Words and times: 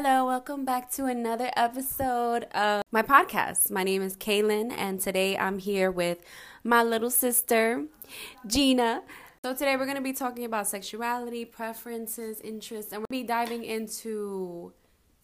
Hello, 0.00 0.26
welcome 0.26 0.64
back 0.64 0.92
to 0.92 1.06
another 1.06 1.50
episode 1.56 2.44
of 2.54 2.84
my 2.92 3.02
podcast. 3.02 3.68
My 3.68 3.82
name 3.82 4.00
is 4.00 4.16
Kaylin, 4.16 4.70
and 4.70 5.00
today 5.00 5.36
I'm 5.36 5.58
here 5.58 5.90
with 5.90 6.18
my 6.62 6.84
little 6.84 7.10
sister, 7.10 7.84
Gina. 8.46 9.02
So, 9.44 9.54
today 9.54 9.76
we're 9.76 9.86
going 9.86 9.96
to 9.96 10.00
be 10.00 10.12
talking 10.12 10.44
about 10.44 10.68
sexuality, 10.68 11.44
preferences, 11.44 12.40
interests, 12.42 12.92
and 12.92 13.00
we'll 13.00 13.22
be 13.22 13.26
diving 13.26 13.64
into 13.64 14.72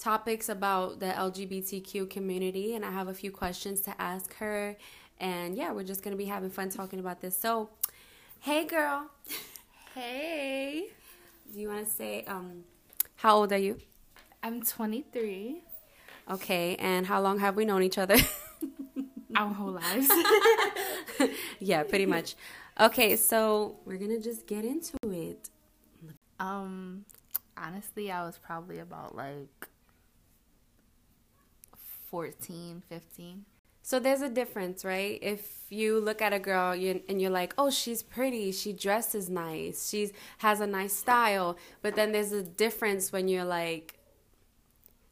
topics 0.00 0.48
about 0.48 0.98
the 0.98 1.06
LGBTQ 1.06 2.10
community. 2.10 2.74
And 2.74 2.84
I 2.84 2.90
have 2.90 3.06
a 3.06 3.14
few 3.14 3.30
questions 3.30 3.80
to 3.82 3.94
ask 4.02 4.34
her. 4.38 4.76
And 5.20 5.54
yeah, 5.54 5.70
we're 5.70 5.84
just 5.84 6.02
going 6.02 6.16
to 6.16 6.18
be 6.18 6.28
having 6.28 6.50
fun 6.50 6.70
talking 6.70 6.98
about 6.98 7.20
this. 7.20 7.38
So, 7.38 7.70
hey, 8.40 8.64
girl. 8.66 9.08
Hey. 9.94 10.88
Do 11.52 11.60
you 11.60 11.68
want 11.68 11.86
to 11.86 11.92
say, 11.92 12.24
um, 12.24 12.64
how 13.14 13.36
old 13.36 13.52
are 13.52 13.58
you? 13.58 13.78
I'm 14.44 14.60
23. 14.62 15.62
Okay, 16.30 16.76
and 16.76 17.06
how 17.06 17.22
long 17.22 17.38
have 17.38 17.56
we 17.56 17.64
known 17.64 17.82
each 17.82 17.96
other? 17.96 18.18
Our 19.36 19.54
whole 19.54 19.72
lives. 19.72 20.06
yeah, 21.60 21.82
pretty 21.82 22.04
much. 22.04 22.34
Okay, 22.78 23.16
so 23.16 23.76
we're 23.86 23.96
gonna 23.96 24.20
just 24.20 24.46
get 24.46 24.66
into 24.66 24.98
it. 25.04 25.48
Um, 26.38 27.06
honestly, 27.56 28.10
I 28.10 28.26
was 28.26 28.36
probably 28.36 28.80
about 28.80 29.16
like 29.16 29.68
14, 32.10 32.82
15. 32.86 33.46
So 33.80 33.98
there's 33.98 34.20
a 34.20 34.28
difference, 34.28 34.84
right? 34.84 35.18
If 35.22 35.64
you 35.70 35.98
look 35.98 36.20
at 36.20 36.34
a 36.34 36.38
girl 36.38 36.72
and 36.72 37.22
you're 37.22 37.30
like, 37.30 37.54
"Oh, 37.56 37.70
she's 37.70 38.02
pretty. 38.02 38.52
She 38.52 38.74
dresses 38.74 39.30
nice. 39.30 39.88
She 39.88 40.10
has 40.38 40.60
a 40.60 40.66
nice 40.66 40.92
style." 40.92 41.56
But 41.80 41.96
then 41.96 42.12
there's 42.12 42.32
a 42.32 42.42
difference 42.42 43.10
when 43.10 43.26
you're 43.28 43.46
like, 43.46 43.94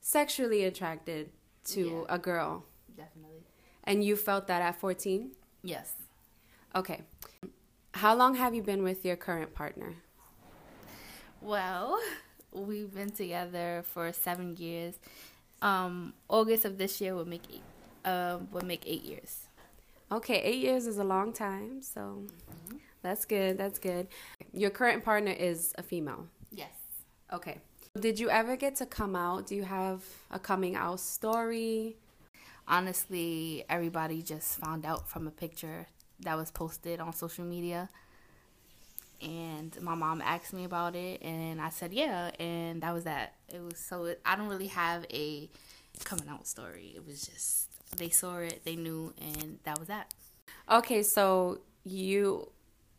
sexually 0.03 0.65
attracted 0.65 1.31
to 1.65 2.05
yeah, 2.09 2.15
a 2.15 2.19
girl. 2.19 2.65
Definitely. 2.95 3.45
And 3.85 4.05
you 4.05 4.17
felt 4.17 4.47
that 4.49 4.61
at 4.61 4.79
14? 4.79 5.31
Yes. 5.63 5.95
Okay. 6.75 7.03
How 7.95 8.15
long 8.15 8.35
have 8.35 8.55
you 8.55 8.63
been 8.63 8.83
with 8.83 9.05
your 9.05 9.17
current 9.17 9.55
partner? 9.55 9.95
Well, 11.41 11.99
we've 12.53 12.93
been 12.93 13.11
together 13.11 13.85
for 13.87 14.13
seven 14.13 14.57
years. 14.57 14.95
Um, 15.63 16.13
August 16.29 16.65
of 16.65 16.77
this 16.77 17.01
year 17.01 17.15
will 17.15 17.29
make 17.29 17.43
eight, 17.53 17.63
uh, 18.05 18.39
will 18.51 18.65
make 18.65 18.83
eight 18.87 19.05
years. 19.05 19.47
Okay, 20.11 20.43
eight 20.43 20.59
years 20.59 20.87
is 20.87 20.99
a 20.99 21.05
long 21.05 21.33
time, 21.33 21.81
so 21.81 22.01
mm-hmm. 22.01 22.77
that's 23.03 23.25
good. 23.25 23.57
That's 23.57 23.79
good. 23.79 24.09
Your 24.53 24.71
current 24.71 25.05
partner 25.05 25.31
is 25.31 25.73
a 25.79 25.83
female. 25.83 26.27
Yes. 26.51 26.73
Okay. 27.33 27.59
Did 28.01 28.19
you 28.19 28.31
ever 28.31 28.57
get 28.57 28.77
to 28.77 28.87
come 28.87 29.15
out? 29.15 29.47
Do 29.47 29.55
you 29.55 29.65
have 29.65 30.03
a 30.31 30.39
coming 30.39 30.77
out 30.77 30.99
story? 30.99 31.99
Honestly, 32.67 33.67
everybody 33.69 34.23
just 34.23 34.59
found 34.59 34.87
out 34.87 35.11
from 35.11 35.27
a 35.27 35.31
picture 35.31 35.89
that 36.21 36.39
was 36.39 36.51
posted 36.51 37.01
on 37.01 37.13
social 37.13 37.45
media. 37.45 37.91
And 39.21 39.79
my 39.83 39.95
mom 39.95 40.23
asked 40.23 40.55
me 40.55 40.65
about 40.65 40.97
it, 40.97 41.21
and 41.23 41.61
I 41.61 41.69
said, 41.69 41.93
yeah. 41.93 42.31
And 42.41 42.83
that 42.83 42.95
was 42.95 43.05
that. 43.05 43.35
It 43.53 43.61
was 43.63 43.79
so, 43.79 44.15
I 44.25 44.37
don't 44.37 44.49
really 44.49 44.69
have 44.69 45.05
a 45.13 45.51
coming 46.03 46.29
out 46.31 46.47
story. 46.47 46.95
It 46.97 47.07
was 47.07 47.21
just, 47.21 47.69
they 47.99 48.09
saw 48.09 48.39
it, 48.39 48.63
they 48.65 48.75
knew, 48.75 49.13
and 49.21 49.59
that 49.65 49.79
was 49.79 49.89
that. 49.89 50.15
Okay, 50.71 51.03
so 51.03 51.61
you 51.85 52.49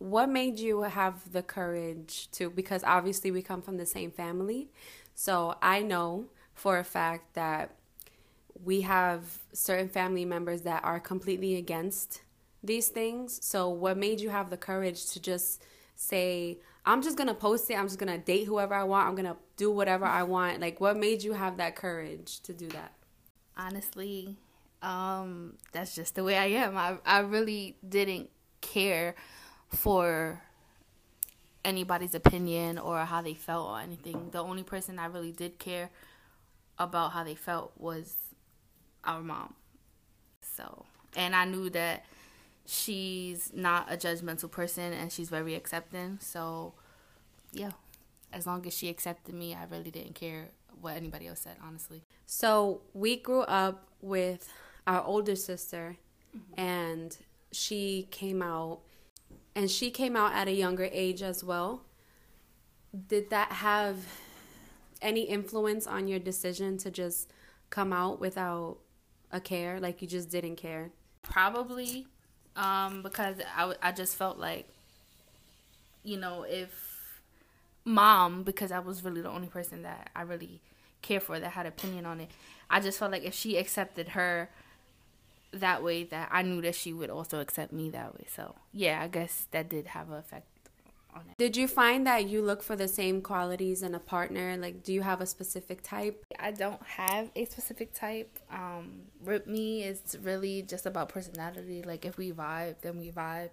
what 0.04 0.28
made 0.28 0.60
you 0.60 0.82
have 0.82 1.32
the 1.32 1.42
courage 1.42 2.30
to 2.32 2.50
because 2.50 2.84
obviously 2.84 3.32
we 3.32 3.42
come 3.42 3.62
from 3.62 3.78
the 3.78 3.86
same 3.86 4.12
family. 4.12 4.70
So 5.16 5.56
i 5.62 5.82
know 5.82 6.26
for 6.54 6.78
a 6.78 6.84
fact 6.84 7.36
that 7.36 7.76
we 8.66 8.82
have 8.82 9.40
certain 9.54 9.88
family 9.88 10.26
members 10.26 10.64
that 10.64 10.84
are 10.84 11.00
completely 11.00 11.56
against 11.56 12.22
these 12.62 12.90
things. 12.90 13.40
So 13.42 13.70
what 13.70 13.98
made 13.98 14.20
you 14.20 14.30
have 14.30 14.50
the 14.50 14.58
courage 14.58 15.10
to 15.12 15.22
just 15.22 15.64
say 15.96 16.58
i'm 16.86 17.02
just 17.02 17.18
gonna 17.18 17.34
post 17.34 17.72
it. 17.72 17.76
I'm 17.76 17.88
just 17.88 17.98
gonna 17.98 18.18
date 18.18 18.46
whoever 18.46 18.74
i 18.74 18.84
want. 18.84 19.08
I'm 19.08 19.16
gonna 19.16 19.38
do 19.56 19.72
whatever 19.72 20.04
i 20.04 20.24
want. 20.24 20.60
Like 20.60 20.82
what 20.82 20.98
made 20.98 21.24
you 21.24 21.32
have 21.32 21.56
that 21.58 21.78
courage 21.78 22.42
to 22.42 22.52
do 22.54 22.68
that? 22.68 22.92
Honestly 23.56 24.36
um 24.82 25.54
that's 25.72 25.96
just 25.96 26.16
the 26.16 26.26
way 26.26 26.36
i 26.36 26.48
am. 26.48 26.76
I, 26.76 26.98
I 27.06 27.20
really 27.20 27.78
didn't 27.88 28.30
care 28.60 29.16
for 29.74 30.42
anybody's 31.66 32.14
opinion 32.14 32.78
or 32.78 33.00
how 33.00 33.22
they 33.22 33.34
felt 33.34 33.70
or 33.70 33.80
anything. 33.80 34.30
The 34.32 34.44
only 34.44 34.64
person 34.64 35.00
I 35.00 35.06
really 35.06 35.32
did 35.32 35.60
care 35.60 35.90
about 36.78 37.12
how 37.12 37.24
they 37.24 37.36
felt 37.36 37.72
was 37.78 38.16
our 39.04 39.22
mom. 39.22 39.54
So, 40.42 40.86
and 41.16 41.36
I 41.36 41.46
knew 41.46 41.70
that 41.72 42.06
she's 42.66 43.52
not 43.54 43.92
a 43.92 43.98
judgmental 43.98 44.50
person 44.50 44.94
and 44.94 45.12
she's 45.12 45.30
very 45.30 45.56
accepting. 45.56 46.18
So, 46.22 46.74
yeah, 47.52 47.72
as 48.32 48.48
long 48.48 48.66
as 48.66 48.76
she 48.76 48.90
accepted 48.90 49.36
me, 49.36 49.54
I 49.54 49.66
really 49.66 49.92
didn't 49.92 50.16
care 50.16 50.50
what 50.82 50.96
anybody 50.96 51.28
else 51.28 51.40
said, 51.42 51.58
honestly. 51.66 52.04
So, 52.26 52.82
we 52.94 53.18
grew 53.18 53.42
up 53.42 53.88
with 54.02 54.52
our 54.86 55.04
older 55.04 55.36
sister, 55.36 55.98
mm-hmm. 56.36 56.60
and 56.60 57.18
she 57.52 58.08
came 58.12 58.42
out 58.42 58.80
and 59.56 59.70
she 59.70 59.92
came 59.92 60.16
out 60.16 60.34
at 60.34 60.48
a 60.48 60.52
younger 60.52 60.90
age 60.92 61.22
as 61.22 61.44
well. 61.44 61.82
Did 63.08 63.30
that 63.30 63.52
have 63.52 63.98
any 65.02 65.22
influence 65.22 65.88
on 65.88 66.08
your 66.08 66.20
decision 66.20 66.78
to 66.80 66.92
just 66.92 67.32
come 67.70 67.94
out 67.94 68.20
without 68.20 68.78
a 69.32 69.40
care? 69.40 69.80
Like 69.80 70.02
you 70.02 70.08
just 70.08 70.30
didn't 70.30 70.56
care? 70.56 70.92
Probably, 71.22 72.08
um, 72.56 73.02
because 73.02 73.38
I, 73.56 73.76
I 73.82 73.92
just 73.92 74.16
felt 74.16 74.38
like, 74.38 74.68
you 76.04 76.18
know, 76.18 76.44
if 76.44 77.22
mom, 77.86 78.44
because 78.44 78.72
I 78.72 78.80
was 78.80 79.04
really 79.04 79.22
the 79.22 79.30
only 79.30 79.48
person 79.48 79.84
that 79.84 80.10
I 80.16 80.24
really 80.24 80.62
care 81.02 81.20
for 81.20 81.40
that 81.40 81.52
had 81.52 81.66
opinion 81.66 82.06
on 82.06 82.22
it, 82.22 82.30
I 82.70 82.80
just 82.80 83.00
felt 83.00 83.12
like 83.12 83.24
if 83.24 83.34
she 83.34 83.58
accepted 83.58 84.10
her 84.10 84.50
that 85.54 85.84
way 85.84 86.04
that 86.06 86.30
I 86.32 86.42
knew 86.42 86.62
that 86.62 86.76
she 86.76 86.94
would 86.94 87.10
also 87.10 87.40
accept 87.40 87.72
me 87.72 87.90
that 87.92 88.14
way. 88.16 88.26
So 88.34 88.56
yeah, 88.72 89.02
I 89.02 89.08
guess 89.08 89.48
that 89.52 89.70
did 89.70 89.88
have 89.88 90.10
an 90.10 90.18
effect 90.18 90.48
on 91.14 91.22
it. 91.30 91.38
Did 91.38 91.56
you 91.56 91.68
find 91.68 92.06
that 92.08 92.28
you 92.28 92.42
look 92.42 92.64
for 92.64 92.76
the 92.76 92.88
same 92.88 93.22
qualities 93.22 93.84
in 93.84 93.96
a 93.96 94.00
partner? 94.00 94.58
Like, 94.58 94.84
do 94.84 94.94
you 94.94 95.02
have 95.02 95.22
a 95.22 95.26
specific 95.26 95.82
type? 95.84 96.26
I 96.40 96.52
don't 96.52 96.82
have 96.84 97.30
a 97.36 97.46
specific 97.46 97.94
type. 97.94 98.40
Um, 98.52 99.04
with 99.24 99.48
me, 99.48 99.84
it's 99.84 100.16
really 100.16 100.62
just 100.64 100.86
about 100.86 101.10
personality. 101.10 101.84
Like, 101.84 102.06
if 102.06 102.18
we 102.18 102.32
vibe, 102.32 102.76
then 102.82 102.98
we 102.98 103.12
vibe. 103.12 103.50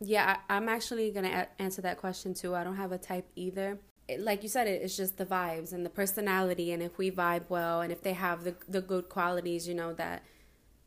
Yeah, 0.00 0.36
I, 0.48 0.56
am 0.56 0.68
actually 0.68 1.10
gonna 1.10 1.48
a- 1.58 1.62
answer 1.62 1.82
that 1.82 1.98
question 1.98 2.34
too. 2.34 2.54
I 2.54 2.62
don't 2.62 2.76
have 2.76 2.92
a 2.92 2.98
type 2.98 3.26
either. 3.34 3.78
It, 4.06 4.20
like 4.20 4.42
you 4.42 4.48
said, 4.48 4.68
it, 4.68 4.82
it's 4.82 4.96
just 4.96 5.18
the 5.18 5.26
vibes 5.26 5.72
and 5.72 5.84
the 5.84 5.90
personality, 5.90 6.72
and 6.72 6.82
if 6.82 6.98
we 6.98 7.10
vibe 7.10 7.44
well, 7.48 7.80
and 7.80 7.90
if 7.90 8.02
they 8.02 8.12
have 8.12 8.44
the 8.44 8.54
the 8.68 8.80
good 8.80 9.08
qualities, 9.08 9.66
you 9.66 9.74
know 9.74 9.92
that 9.94 10.22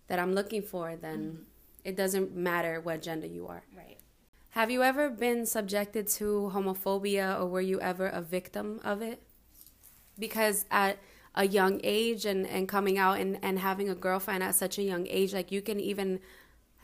that 0.07 0.19
I'm 0.19 0.33
looking 0.33 0.61
for, 0.61 0.95
then 0.95 1.19
mm-hmm. 1.19 1.41
it 1.83 1.95
doesn't 1.95 2.35
matter 2.35 2.81
what 2.81 3.01
gender 3.01 3.27
you 3.27 3.47
are. 3.47 3.63
Right. 3.75 3.97
Have 4.51 4.69
you 4.69 4.83
ever 4.83 5.09
been 5.09 5.45
subjected 5.45 6.07
to 6.09 6.51
homophobia 6.53 7.39
or 7.39 7.45
were 7.45 7.61
you 7.61 7.79
ever 7.79 8.07
a 8.07 8.21
victim 8.21 8.81
of 8.83 9.01
it? 9.01 9.21
Because 10.19 10.65
at 10.69 10.99
a 11.35 11.47
young 11.47 11.79
age 11.83 12.25
and, 12.25 12.45
and 12.45 12.67
coming 12.67 12.97
out 12.97 13.19
and, 13.19 13.39
and 13.41 13.59
having 13.59 13.89
a 13.89 13.95
girlfriend 13.95 14.43
at 14.43 14.55
such 14.55 14.77
a 14.77 14.83
young 14.83 15.07
age, 15.07 15.33
like 15.33 15.51
you 15.53 15.61
can 15.61 15.79
even 15.79 16.19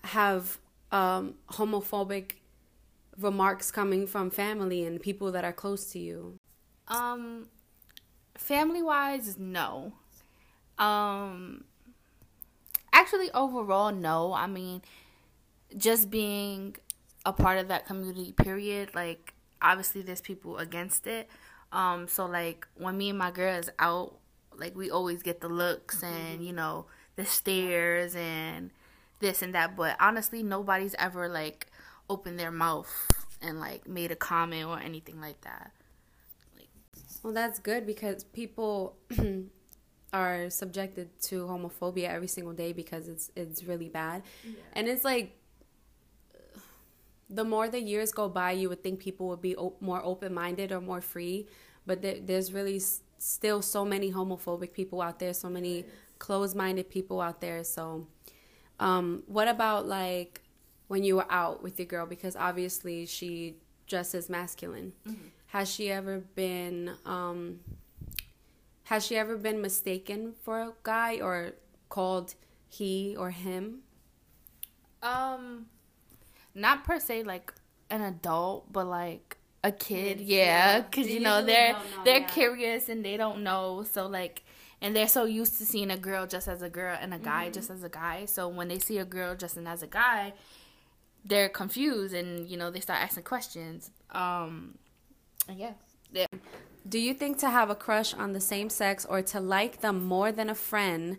have 0.03 0.59
um, 0.93 1.35
homophobic 1.51 2.35
remarks 3.17 3.71
coming 3.71 4.07
from 4.07 4.29
family 4.29 4.85
and 4.85 5.01
people 5.01 5.31
that 5.31 5.43
are 5.43 5.53
close 5.53 5.91
to 5.91 5.99
you. 5.99 6.39
Um, 6.87 7.49
family 8.35 8.81
wise, 8.81 9.37
no. 9.37 9.91
Um, 10.77 11.65
actually 12.93 13.31
overall 13.31 13.91
no. 13.91 14.33
I 14.33 14.47
mean 14.47 14.81
just 15.75 16.09
being 16.09 16.75
a 17.25 17.33
part 17.33 17.57
of 17.57 17.67
that 17.67 17.85
community 17.85 18.31
period 18.31 18.95
like 18.95 19.33
obviously 19.61 20.01
there's 20.01 20.21
people 20.21 20.57
against 20.57 21.07
it. 21.07 21.29
Um 21.71 22.07
so 22.07 22.25
like 22.25 22.67
when 22.75 22.97
me 22.97 23.09
and 23.09 23.19
my 23.19 23.31
girl 23.31 23.55
is 23.55 23.69
out 23.79 24.17
like 24.55 24.75
we 24.75 24.89
always 24.89 25.21
get 25.21 25.41
the 25.41 25.49
looks 25.49 26.01
and 26.03 26.43
you 26.45 26.53
know 26.53 26.85
the 27.15 27.25
stares 27.25 28.15
and 28.15 28.71
this 29.19 29.41
and 29.41 29.53
that. 29.55 29.75
But 29.75 29.97
honestly 29.99 30.43
nobody's 30.43 30.95
ever 30.97 31.27
like 31.27 31.67
opened 32.09 32.39
their 32.39 32.51
mouth 32.51 33.07
and 33.41 33.59
like 33.59 33.87
made 33.87 34.11
a 34.11 34.15
comment 34.15 34.65
or 34.67 34.79
anything 34.79 35.19
like 35.19 35.41
that. 35.41 35.71
Like 36.55 36.69
well 37.23 37.33
that's 37.33 37.59
good 37.59 37.85
because 37.85 38.23
people 38.23 38.95
are 40.13 40.49
subjected 40.49 41.09
to 41.21 41.45
homophobia 41.45 42.09
every 42.09 42.27
single 42.27 42.53
day 42.53 42.71
because 42.73 43.07
it's 43.07 43.31
it's 43.35 43.63
really 43.63 43.89
bad. 43.89 44.23
Yeah. 44.43 44.53
And 44.73 44.87
it's 44.87 45.03
like 45.03 45.37
the 47.29 47.43
more 47.43 47.67
the 47.67 47.81
years 47.81 48.11
go 48.11 48.29
by, 48.29 48.51
you 48.51 48.69
would 48.69 48.81
think 48.83 48.99
people 48.99 49.27
would 49.27 49.41
be 49.41 49.55
o- 49.57 49.75
more 49.81 50.01
open 50.03 50.33
minded 50.33 50.71
or 50.71 50.79
more 50.79 51.01
free, 51.01 51.47
but 51.85 52.01
there's 52.01 52.53
really 52.53 52.81
still 53.17 53.61
so 53.61 53.83
many 53.83 54.11
homophobic 54.11 54.71
people 54.71 55.01
out 55.01 55.19
there, 55.19 55.33
so 55.33 55.49
many 55.49 55.85
closed-minded 56.19 56.89
people 56.89 57.19
out 57.19 57.41
there. 57.41 57.63
So, 57.63 58.07
um, 58.79 59.23
what 59.27 59.47
about 59.47 59.87
like 59.87 60.41
when 60.87 61.03
you 61.03 61.17
were 61.17 61.29
out 61.29 61.61
with 61.61 61.77
your 61.79 61.85
girl? 61.85 62.05
Because 62.05 62.35
obviously 62.35 63.05
she 63.05 63.57
dresses 63.87 64.29
masculine. 64.29 64.93
Mm-hmm. 65.05 65.27
Has 65.47 65.69
she 65.69 65.91
ever 65.91 66.19
been? 66.19 66.91
Um, 67.05 67.59
has 68.87 69.05
she 69.05 69.17
ever 69.17 69.35
been 69.35 69.61
mistaken 69.61 70.33
for 70.43 70.61
a 70.61 70.73
guy 70.83 71.19
or 71.19 71.51
called 71.89 72.35
he 72.69 73.15
or 73.17 73.31
him? 73.31 73.79
Um, 75.03 75.65
not 76.55 76.85
per 76.85 76.97
se 76.97 77.23
like 77.23 77.53
an 77.89 78.01
adult, 78.01 78.71
but 78.71 78.87
like 78.87 79.35
a 79.61 79.73
kid, 79.73 80.21
yeah, 80.21 80.79
because 80.79 81.07
yeah. 81.09 81.13
you 81.13 81.19
know 81.19 81.43
they're 81.43 81.73
know, 81.73 81.79
they're 82.05 82.19
yeah. 82.21 82.27
curious 82.27 82.87
and 82.87 83.03
they 83.03 83.17
don't 83.17 83.43
know, 83.43 83.85
so 83.91 84.07
like, 84.07 84.43
and 84.81 84.95
they're 84.95 85.09
so 85.09 85.25
used 85.25 85.57
to 85.57 85.65
seeing 85.65 85.91
a 85.91 85.97
girl 85.97 86.25
just 86.25 86.47
as 86.47 86.61
a 86.61 86.69
girl 86.69 86.97
and 86.99 87.13
a 87.13 87.19
guy 87.19 87.45
mm-hmm. 87.45 87.53
just 87.53 87.69
as 87.69 87.83
a 87.83 87.89
guy. 87.89 88.23
So 88.23 88.47
when 88.47 88.69
they 88.69 88.79
see 88.79 88.99
a 88.99 89.05
girl 89.05 89.35
dressing 89.35 89.67
as 89.67 89.83
a 89.83 89.87
guy, 89.87 90.31
they're 91.25 91.49
confused 91.49 92.13
and 92.13 92.47
you 92.47 92.55
know 92.55 92.71
they 92.71 92.79
start 92.79 93.01
asking 93.01 93.23
questions. 93.23 93.91
Um, 94.11 94.77
yeah. 95.53 95.73
Yeah. 96.11 96.27
Do 96.87 96.99
you 96.99 97.13
think 97.13 97.37
to 97.39 97.49
have 97.49 97.69
a 97.69 97.75
crush 97.75 98.13
on 98.13 98.33
the 98.33 98.39
same 98.39 98.69
sex 98.69 99.05
or 99.05 99.21
to 99.23 99.39
like 99.39 99.81
them 99.81 100.03
more 100.05 100.31
than 100.31 100.49
a 100.49 100.55
friend? 100.55 101.17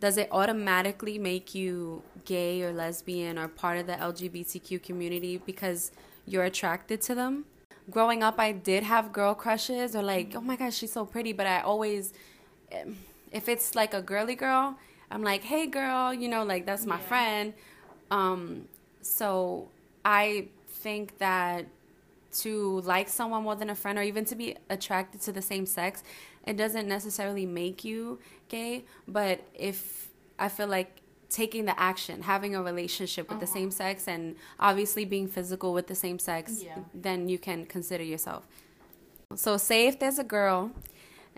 Does 0.00 0.16
it 0.16 0.28
automatically 0.30 1.18
make 1.18 1.54
you 1.54 2.02
gay 2.24 2.62
or 2.62 2.72
lesbian 2.72 3.36
or 3.36 3.48
part 3.48 3.78
of 3.78 3.86
the 3.86 3.94
LGBTQ 3.94 4.80
community 4.82 5.38
because 5.44 5.90
you're 6.24 6.44
attracted 6.44 7.00
to 7.02 7.14
them? 7.16 7.46
growing 7.90 8.22
up, 8.22 8.38
I 8.38 8.52
did 8.52 8.82
have 8.82 9.12
girl 9.12 9.34
crushes 9.34 9.96
or 9.96 10.02
like, 10.02 10.34
oh 10.34 10.40
my 10.40 10.56
gosh, 10.56 10.76
she's 10.76 10.92
so 10.92 11.04
pretty. 11.04 11.32
But 11.32 11.46
I 11.46 11.60
always, 11.60 12.12
if 13.32 13.48
it's 13.48 13.74
like 13.74 13.94
a 13.94 14.02
girly 14.02 14.34
girl, 14.34 14.76
I'm 15.10 15.22
like, 15.22 15.42
hey 15.42 15.66
girl, 15.66 16.12
you 16.12 16.28
know, 16.28 16.44
like 16.44 16.66
that's 16.66 16.86
my 16.86 16.96
yeah. 16.96 17.02
friend. 17.02 17.54
Um, 18.10 18.68
so 19.02 19.68
I 20.04 20.48
think 20.68 21.18
that 21.18 21.66
to 22.30 22.80
like 22.80 23.08
someone 23.08 23.42
more 23.42 23.54
than 23.56 23.70
a 23.70 23.74
friend 23.74 23.98
or 23.98 24.02
even 24.02 24.24
to 24.26 24.34
be 24.34 24.56
attracted 24.68 25.20
to 25.22 25.32
the 25.32 25.42
same 25.42 25.66
sex, 25.66 26.02
it 26.46 26.56
doesn't 26.56 26.88
necessarily 26.88 27.46
make 27.46 27.84
you 27.84 28.18
gay. 28.48 28.84
But 29.06 29.40
if 29.54 30.08
I 30.38 30.48
feel 30.48 30.68
like 30.68 31.02
taking 31.28 31.66
the 31.66 31.78
action, 31.78 32.22
having 32.22 32.54
a 32.54 32.62
relationship 32.62 33.28
with 33.28 33.36
uh-huh. 33.36 33.40
the 33.40 33.46
same 33.46 33.70
sex, 33.70 34.08
and 34.08 34.36
obviously 34.58 35.04
being 35.04 35.28
physical 35.28 35.72
with 35.72 35.86
the 35.86 35.94
same 35.94 36.18
sex, 36.18 36.62
yeah. 36.62 36.78
then 36.94 37.28
you 37.28 37.38
can 37.38 37.66
consider 37.66 38.04
yourself. 38.04 38.46
So, 39.34 39.58
say 39.58 39.86
if 39.86 39.98
there's 39.98 40.18
a 40.18 40.24
girl 40.24 40.72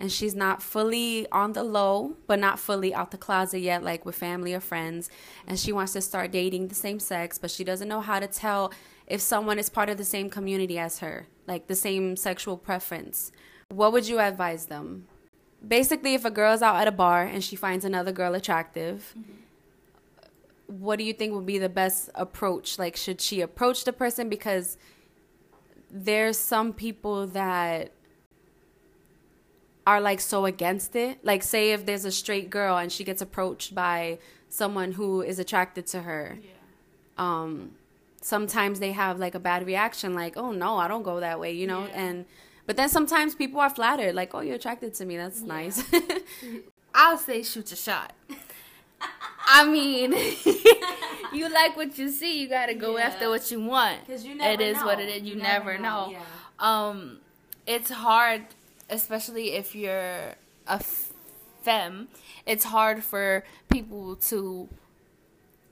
and 0.01 0.11
she's 0.11 0.35
not 0.35 0.63
fully 0.63 1.27
on 1.31 1.53
the 1.53 1.63
low, 1.63 2.17
but 2.25 2.39
not 2.39 2.59
fully 2.59 2.93
out 2.93 3.11
the 3.11 3.17
closet 3.17 3.59
yet, 3.59 3.83
like 3.83 4.03
with 4.03 4.15
family 4.15 4.53
or 4.53 4.59
friends, 4.59 5.09
and 5.47 5.59
she 5.59 5.71
wants 5.71 5.93
to 5.93 6.01
start 6.01 6.31
dating 6.31 6.67
the 6.67 6.75
same 6.75 6.99
sex, 6.99 7.37
but 7.37 7.51
she 7.51 7.63
doesn't 7.63 7.87
know 7.87 8.01
how 8.01 8.19
to 8.19 8.27
tell 8.27 8.73
if 9.05 9.21
someone 9.21 9.59
is 9.59 9.69
part 9.69 9.89
of 9.89 9.97
the 9.97 10.03
same 10.03 10.29
community 10.29 10.79
as 10.79 10.99
her, 10.99 11.27
like 11.47 11.67
the 11.67 11.75
same 11.75 12.15
sexual 12.15 12.57
preference. 12.57 13.31
What 13.69 13.93
would 13.93 14.07
you 14.07 14.19
advise 14.19 14.65
them? 14.65 15.07
Basically, 15.65 16.15
if 16.15 16.25
a 16.25 16.31
girl's 16.31 16.63
out 16.63 16.77
at 16.77 16.87
a 16.87 16.91
bar 16.91 17.21
and 17.21 17.43
she 17.43 17.55
finds 17.55 17.85
another 17.85 18.11
girl 18.11 18.33
attractive, 18.33 19.13
mm-hmm 19.17 19.37
what 20.71 20.97
do 20.97 21.03
you 21.03 21.11
think 21.11 21.33
would 21.33 21.45
be 21.45 21.57
the 21.57 21.69
best 21.69 22.09
approach? 22.15 22.79
Like, 22.79 22.95
should 22.95 23.19
she 23.19 23.41
approach 23.41 23.83
the 23.83 23.91
person? 23.91 24.29
Because 24.29 24.77
there's 25.89 26.37
some 26.37 26.71
people 26.71 27.27
that 27.27 27.91
are 29.85 29.99
like 29.99 30.19
so 30.19 30.45
against 30.45 30.95
it. 30.95 31.23
Like, 31.23 31.43
say 31.43 31.71
if 31.71 31.85
there's 31.85 32.05
a 32.05 32.11
straight 32.11 32.49
girl 32.49 32.77
and 32.77 32.91
she 32.91 33.03
gets 33.03 33.21
approached 33.21 33.73
by 33.73 34.19
someone 34.49 34.93
who 34.93 35.21
is 35.21 35.39
attracted 35.39 35.87
to 35.87 36.01
her, 36.01 36.37
yeah. 36.41 36.49
um, 37.17 37.71
sometimes 38.21 38.79
they 38.79 38.91
have 38.91 39.19
like 39.19 39.35
a 39.35 39.39
bad 39.39 39.65
reaction, 39.65 40.13
like, 40.13 40.37
oh 40.37 40.51
no, 40.51 40.77
I 40.77 40.87
don't 40.87 41.03
go 41.03 41.19
that 41.19 41.39
way, 41.39 41.51
you 41.51 41.67
know? 41.67 41.85
Yeah. 41.87 42.03
And 42.03 42.25
but 42.67 42.77
then 42.77 42.89
sometimes 42.89 43.35
people 43.35 43.59
are 43.59 43.69
flattered, 43.69 44.13
like, 44.15 44.33
oh, 44.35 44.41
you're 44.41 44.55
attracted 44.55 44.93
to 44.95 45.05
me, 45.05 45.17
that's 45.17 45.41
yeah. 45.41 45.47
nice. 45.47 45.83
I'll 46.95 47.17
say 47.17 47.43
shoot 47.43 47.71
a 47.71 47.75
shot. 47.75 48.13
I 49.47 49.65
mean, 49.67 50.13
you 51.33 51.49
like 51.49 51.75
what 51.75 51.97
you 51.97 52.09
see. 52.09 52.39
You 52.41 52.47
got 52.47 52.67
to 52.67 52.73
go 52.73 52.97
yeah. 52.97 53.05
after 53.05 53.29
what 53.29 53.49
you 53.51 53.61
want. 53.61 54.05
Because 54.05 54.23
you 54.23 54.35
never 54.35 54.47
know 54.47 54.53
It 54.53 54.61
is 54.61 54.77
know. 54.77 54.85
what 54.85 54.99
it 54.99 55.09
is. 55.09 55.23
You, 55.23 55.35
you 55.35 55.41
never, 55.41 55.71
never, 55.71 55.81
know. 55.81 56.05
know. 56.05 56.11
Yeah. 56.11 56.19
Um, 56.59 57.17
it's 57.65 57.89
hard, 57.89 58.43
especially 58.91 59.53
if 59.53 59.73
you're 59.73 60.35
a 60.67 60.79
femme. 61.63 62.09
It's 62.45 62.65
hard 62.65 63.03
for 63.03 63.43
people 63.69 64.17
to 64.17 64.69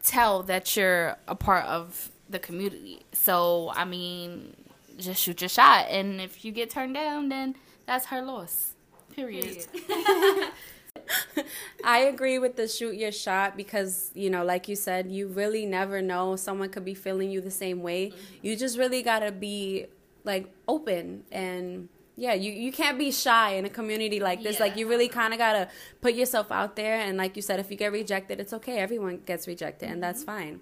tell 0.01 0.42
that 0.44 0.75
you're 0.75 1.18
a 1.27 1.36
part 1.36 1.66
of 1.66 2.10
the 2.30 2.39
community. 2.39 3.01
So, 3.12 3.71
I 3.75 3.86
mean, 3.86 4.56
just 4.98 5.21
shoot 5.21 5.42
your 5.42 5.50
shot. 5.50 5.88
And 5.89 6.21
if 6.21 6.45
you 6.45 6.51
get 6.51 6.69
turned 6.69 6.95
down, 6.95 7.30
then 7.30 7.56
that's 7.86 8.07
her 8.07 8.21
loss. 8.21 8.74
Period. 9.13 9.68
Period. 9.72 10.51
I 11.83 12.00
agree 12.00 12.39
with 12.39 12.56
the 12.56 12.68
shoot 12.68 12.95
your 12.95 13.12
shot 13.12 13.57
because, 13.57 14.12
you 14.13 14.30
know, 14.30 14.44
like 14.45 14.68
you 14.68 14.75
said, 14.75 15.12
you 15.12 15.27
really 15.27 15.65
never 15.65 16.01
know. 16.01 16.36
Someone 16.36 16.69
could 16.69 16.86
be 16.86 16.94
feeling 16.94 17.31
you 17.31 17.42
the 17.42 17.51
same 17.51 17.81
way. 17.81 18.07
Mm-hmm. 18.07 18.36
You 18.44 18.56
just 18.56 18.77
really 18.77 19.01
got 19.01 19.19
to 19.19 19.31
be 19.31 19.88
like 20.24 20.54
open 20.68 21.24
and 21.31 21.89
yeah, 22.19 22.33
you, 22.33 22.51
you 22.51 22.71
can't 22.71 23.00
be 23.00 23.12
shy 23.12 23.51
in 23.51 23.66
a 23.66 23.69
community 23.69 24.19
like 24.19 24.44
this. 24.44 24.56
Yeah. 24.56 24.66
Like, 24.66 24.77
you 24.77 24.88
really 24.88 25.07
kind 25.07 25.33
of 25.33 25.39
got 25.39 25.54
to 25.54 25.69
put 26.01 26.13
yourself 26.13 26.51
out 26.51 26.75
there. 26.75 26.95
And, 26.95 27.18
like 27.18 27.36
you 27.36 27.42
said, 27.42 27.60
if 27.60 27.71
you 27.71 27.77
get 27.77 27.92
rejected, 27.92 28.39
it's 28.39 28.54
okay. 28.54 28.77
Everyone 28.77 29.21
gets 29.25 29.48
rejected, 29.48 29.86
mm-hmm. 29.86 29.94
and 29.94 30.04
that's 30.04 30.24
mm-hmm. 30.24 30.38
fine. 30.38 30.62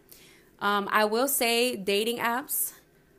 Um, 0.59 0.87
I 0.91 1.05
will 1.05 1.27
say 1.27 1.75
dating 1.75 2.17
apps, 2.17 2.73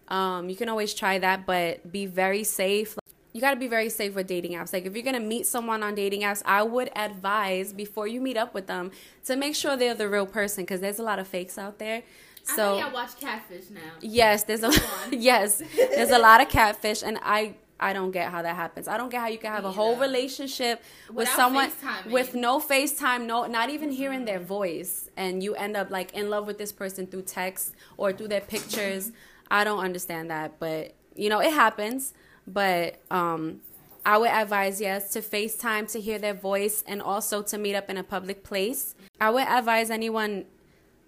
um, 0.09 0.49
you 0.49 0.57
can 0.57 0.69
always 0.69 0.95
try 0.95 1.19
that, 1.19 1.47
but 1.47 1.93
be 1.93 2.07
very 2.07 2.45
safe 2.45 2.97
you 3.33 3.43
got 3.43 3.51
to 3.51 3.57
be 3.57 3.69
very 3.69 3.91
safe 3.91 4.15
with 4.15 4.27
dating 4.27 4.53
apps. 4.53 4.73
Like 4.73 4.85
if 4.85 4.95
you're 4.95 5.05
going 5.05 5.15
to 5.15 5.21
meet 5.21 5.47
someone 5.47 5.83
on 5.83 5.95
dating 5.95 6.23
apps, 6.23 6.43
I 6.45 6.63
would 6.63 6.91
advise 6.97 7.73
before 7.73 8.09
you 8.09 8.21
meet 8.21 8.37
up 8.37 8.55
with 8.55 8.67
them 8.67 8.91
to 9.27 9.37
make 9.37 9.55
sure 9.55 9.77
they're 9.77 9.95
the 9.95 10.09
real 10.09 10.27
person 10.27 10.65
because 10.65 10.81
there's 10.81 10.99
a 10.99 11.03
lot 11.03 11.19
of 11.19 11.29
fakes 11.29 11.59
out 11.59 11.79
there. 11.79 12.03
So 12.43 12.79
I 12.79 12.91
watch 12.91 13.21
catfish 13.21 13.71
now. 13.71 13.81
Yes, 14.01 14.45
there's 14.45 14.63
a 14.63 14.73
yes, 15.13 15.63
there's 15.77 16.11
a 16.11 16.19
lot 16.19 16.41
of 16.41 16.49
catfish, 16.49 17.03
and 17.03 17.19
I 17.23 17.55
I 17.81 17.93
don't 17.93 18.11
get 18.11 18.31
how 18.31 18.43
that 18.43 18.57
happens. 18.57 18.89
I 18.89 18.97
don't 18.97 19.09
get 19.09 19.21
how 19.21 19.29
you 19.29 19.39
can 19.39 19.53
have 19.53 19.65
a 19.65 19.71
whole 19.71 19.97
relationship 19.97 20.83
with 21.09 21.17
Without 21.17 21.37
someone 21.37 21.71
with 22.11 22.35
no 22.35 22.59
FaceTime, 22.59 23.27
no 23.27 23.47
not 23.47 23.71
even 23.71 23.91
hearing 23.91 24.25
their 24.25 24.41
voice, 24.41 25.11
and 25.17 25.43
you 25.43 25.55
end 25.55 25.77
up 25.77 25.91
like 25.91 26.13
in 26.15 26.29
love 26.29 26.47
with 26.47 26.59
this 26.59 26.73
person 26.73 27.07
through 27.07 27.23
text 27.23 27.75
or 27.97 28.13
through 28.13 28.29
their 28.29 28.41
pictures. 28.41 29.13
I 29.51 29.65
don't 29.65 29.79
understand 29.79 30.31
that, 30.31 30.59
but 30.59 30.95
you 31.15 31.29
know 31.29 31.41
it 31.41 31.53
happens. 31.53 32.15
But 32.47 33.01
um, 33.11 33.61
I 34.05 34.17
would 34.17 34.31
advise, 34.31 34.81
yes, 34.81 35.13
to 35.13 35.21
FaceTime 35.21 35.91
to 35.93 36.01
hear 36.01 36.19
their 36.19 36.35
voice 36.35 36.83
and 36.87 37.03
also 37.03 37.43
to 37.43 37.59
meet 37.59 37.75
up 37.75 37.91
in 37.91 37.99
a 37.99 38.03
public 38.03 38.43
place. 38.43 38.95
I 39.21 39.31
would 39.31 39.47
advise 39.47 39.91
anyone 39.91 40.47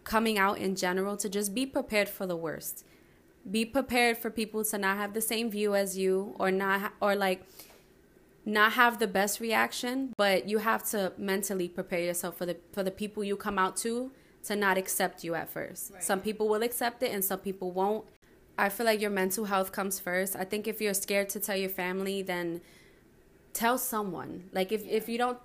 coming 0.05 0.39
out 0.39 0.59
in 0.59 0.77
general 0.77 1.17
to 1.17 1.29
just 1.29 1.55
be 1.55 1.65
prepared 1.67 2.09
for 2.09 2.27
the 2.27 2.37
worst. 2.37 2.85
Be 3.49 3.64
prepared 3.64 4.18
for 4.18 4.30
people 4.30 4.64
to 4.64 4.78
not 4.78 4.97
have 4.97 5.14
the 5.14 5.20
same 5.20 5.50
view 5.50 5.75
as 5.75 5.97
you 5.97 6.35
or 6.38 6.50
not 6.50 6.92
or 7.00 7.14
like 7.14 7.42
not 8.44 8.73
have 8.73 8.99
the 8.99 9.06
best 9.06 9.40
reaction, 9.40 10.12
but 10.16 10.49
you 10.49 10.59
have 10.59 10.85
to 10.90 11.12
mentally 11.16 11.68
prepare 11.68 12.00
yourself 12.00 12.37
for 12.37 12.47
the 12.47 12.56
for 12.73 12.82
the 12.82 12.90
people 12.90 13.23
you 13.23 13.37
come 13.37 13.59
out 13.59 13.76
to 13.78 14.11
to 14.44 14.56
not 14.56 14.78
accept 14.78 15.25
you 15.25 15.35
at 15.35 15.49
first. 15.49 15.92
Right. 15.92 16.02
Some 16.02 16.20
people 16.20 16.49
will 16.49 16.62
accept 16.62 17.02
it 17.02 17.12
and 17.12 17.25
some 17.25 17.40
people 17.40 17.70
won't. 17.70 18.04
I 18.59 18.68
feel 18.68 18.87
like 18.87 19.00
your 19.00 19.11
mental 19.11 19.47
health 19.47 19.73
comes 19.73 19.99
first. 19.99 20.37
I 20.37 20.44
think 20.44 20.66
if 20.68 20.80
you're 20.80 20.94
scared 20.94 21.28
to 21.30 21.40
tell 21.40 21.56
your 21.56 21.70
family, 21.70 22.23
then 22.23 22.61
tell 23.52 23.78
someone. 23.78 24.50
Like 24.52 24.70
if, 24.73 24.87
if 24.87 25.09
you 25.09 25.18
don't 25.18 25.38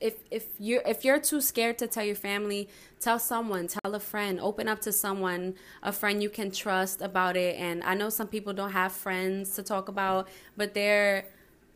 if 0.00 0.14
if 0.30 0.48
you're 0.58 0.82
if 0.86 1.04
you're 1.04 1.20
too 1.20 1.40
scared 1.40 1.78
to 1.78 1.86
tell 1.86 2.04
your 2.04 2.16
family, 2.16 2.68
tell 3.00 3.18
someone, 3.18 3.68
tell 3.68 3.94
a 3.94 4.00
friend, 4.00 4.38
open 4.40 4.68
up 4.68 4.80
to 4.82 4.92
someone, 4.92 5.54
a 5.82 5.92
friend 5.92 6.22
you 6.22 6.30
can 6.30 6.50
trust 6.50 7.00
about 7.00 7.36
it. 7.36 7.56
And 7.58 7.82
I 7.84 7.94
know 7.94 8.10
some 8.10 8.28
people 8.28 8.52
don't 8.52 8.72
have 8.72 8.92
friends 8.92 9.54
to 9.56 9.62
talk 9.62 9.88
about, 9.88 10.28
but 10.56 10.74
there 10.74 11.26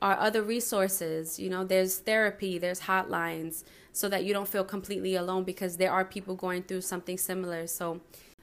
are 0.02 0.18
other 0.18 0.42
resources. 0.42 1.38
You 1.38 1.50
know, 1.50 1.64
there's 1.64 1.98
therapy, 1.98 2.58
there's 2.58 2.80
hotlines, 2.80 3.64
so 3.92 4.08
that 4.08 4.24
you 4.24 4.32
don't 4.32 4.48
feel 4.48 4.64
completely 4.64 5.14
alone 5.14 5.44
because 5.44 5.76
there 5.76 5.92
are 5.92 6.04
people 6.04 6.34
going 6.34 6.62
through 6.62 6.82
something 6.82 7.18
similar. 7.18 7.66
So 7.66 8.00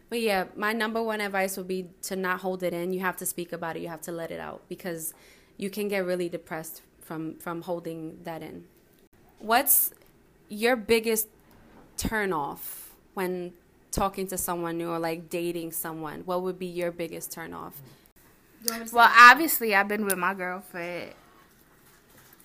but 0.09 0.21
yeah, 0.21 0.45
my 0.55 0.73
number 0.73 1.03
one 1.03 1.19
advice 1.19 1.57
would 1.57 1.67
be 1.67 1.89
to 2.03 2.15
not 2.15 2.39
hold 2.39 2.63
it 2.63 2.73
in. 2.73 2.93
You 2.93 3.01
have 3.01 3.17
to 3.17 3.25
speak 3.25 3.51
about 3.51 3.75
it. 3.75 3.81
You 3.81 3.89
have 3.89 4.01
to 4.01 4.11
let 4.11 4.31
it 4.31 4.39
out 4.39 4.61
because 4.69 5.13
you 5.57 5.69
can 5.69 5.87
get 5.87 6.05
really 6.05 6.29
depressed 6.29 6.81
from 7.01 7.35
from 7.39 7.61
holding 7.63 8.19
that 8.23 8.41
in. 8.41 8.65
What's 9.39 9.93
your 10.49 10.75
biggest 10.75 11.27
turn 11.97 12.33
off 12.33 12.91
when 13.13 13.53
talking 13.91 14.27
to 14.27 14.37
someone 14.37 14.77
new 14.77 14.89
or 14.89 14.99
like 14.99 15.29
dating 15.29 15.71
someone? 15.71 16.21
What 16.21 16.41
would 16.43 16.59
be 16.59 16.65
your 16.67 16.91
biggest 16.91 17.31
turn 17.31 17.53
off? 17.53 17.79
Well, 18.91 19.09
obviously, 19.17 19.75
I've 19.75 19.87
been 19.87 20.05
with 20.05 20.17
my 20.17 20.33
girl 20.33 20.61
for 20.61 21.05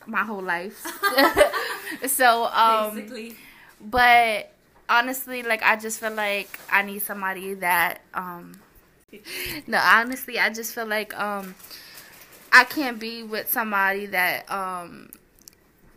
my 0.07 0.23
whole 0.25 0.43
life. 0.43 0.85
so 2.07 2.47
um 2.47 2.95
Basically. 2.95 3.37
but 3.81 4.53
honestly 4.89 5.43
like 5.43 5.63
I 5.63 5.77
just 5.77 6.01
feel 6.01 6.13
like 6.13 6.59
I 6.71 6.83
need 6.83 7.01
somebody 7.03 7.55
that 7.55 8.01
um 8.15 8.61
no, 9.67 9.79
honestly 9.79 10.39
I 10.39 10.51
just 10.51 10.75
feel 10.75 10.87
like 10.87 11.19
um 11.19 11.55
I 12.53 12.65
can't 12.65 12.99
be 12.99 13.23
with 13.23 13.51
somebody 13.51 14.07
that 14.07 14.51
um 14.51 15.11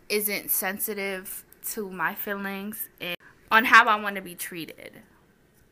isn't 0.08 0.50
sensitive 0.50 1.44
to 1.72 1.90
my 1.90 2.14
feelings 2.14 2.88
and 3.00 3.16
on 3.50 3.64
how 3.64 3.86
I 3.86 3.96
want 4.00 4.16
to 4.16 4.22
be 4.22 4.34
treated. 4.34 4.92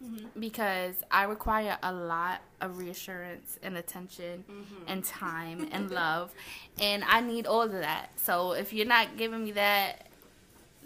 Mm-hmm. 0.02 0.38
Because 0.38 0.96
I 1.10 1.24
require 1.24 1.78
a 1.82 1.92
lot 1.92 2.42
of 2.60 2.76
reassurance 2.76 3.58
and 3.62 3.76
attention 3.76 4.44
mm-hmm. 4.50 4.84
and 4.86 5.02
time 5.04 5.68
and 5.72 5.90
love. 5.90 6.32
And 6.80 7.04
I 7.04 7.20
need 7.20 7.46
all 7.46 7.62
of 7.62 7.72
that. 7.72 8.10
So 8.16 8.52
if 8.52 8.72
you're 8.72 8.86
not 8.86 9.16
giving 9.16 9.44
me 9.44 9.52
that, 9.52 10.08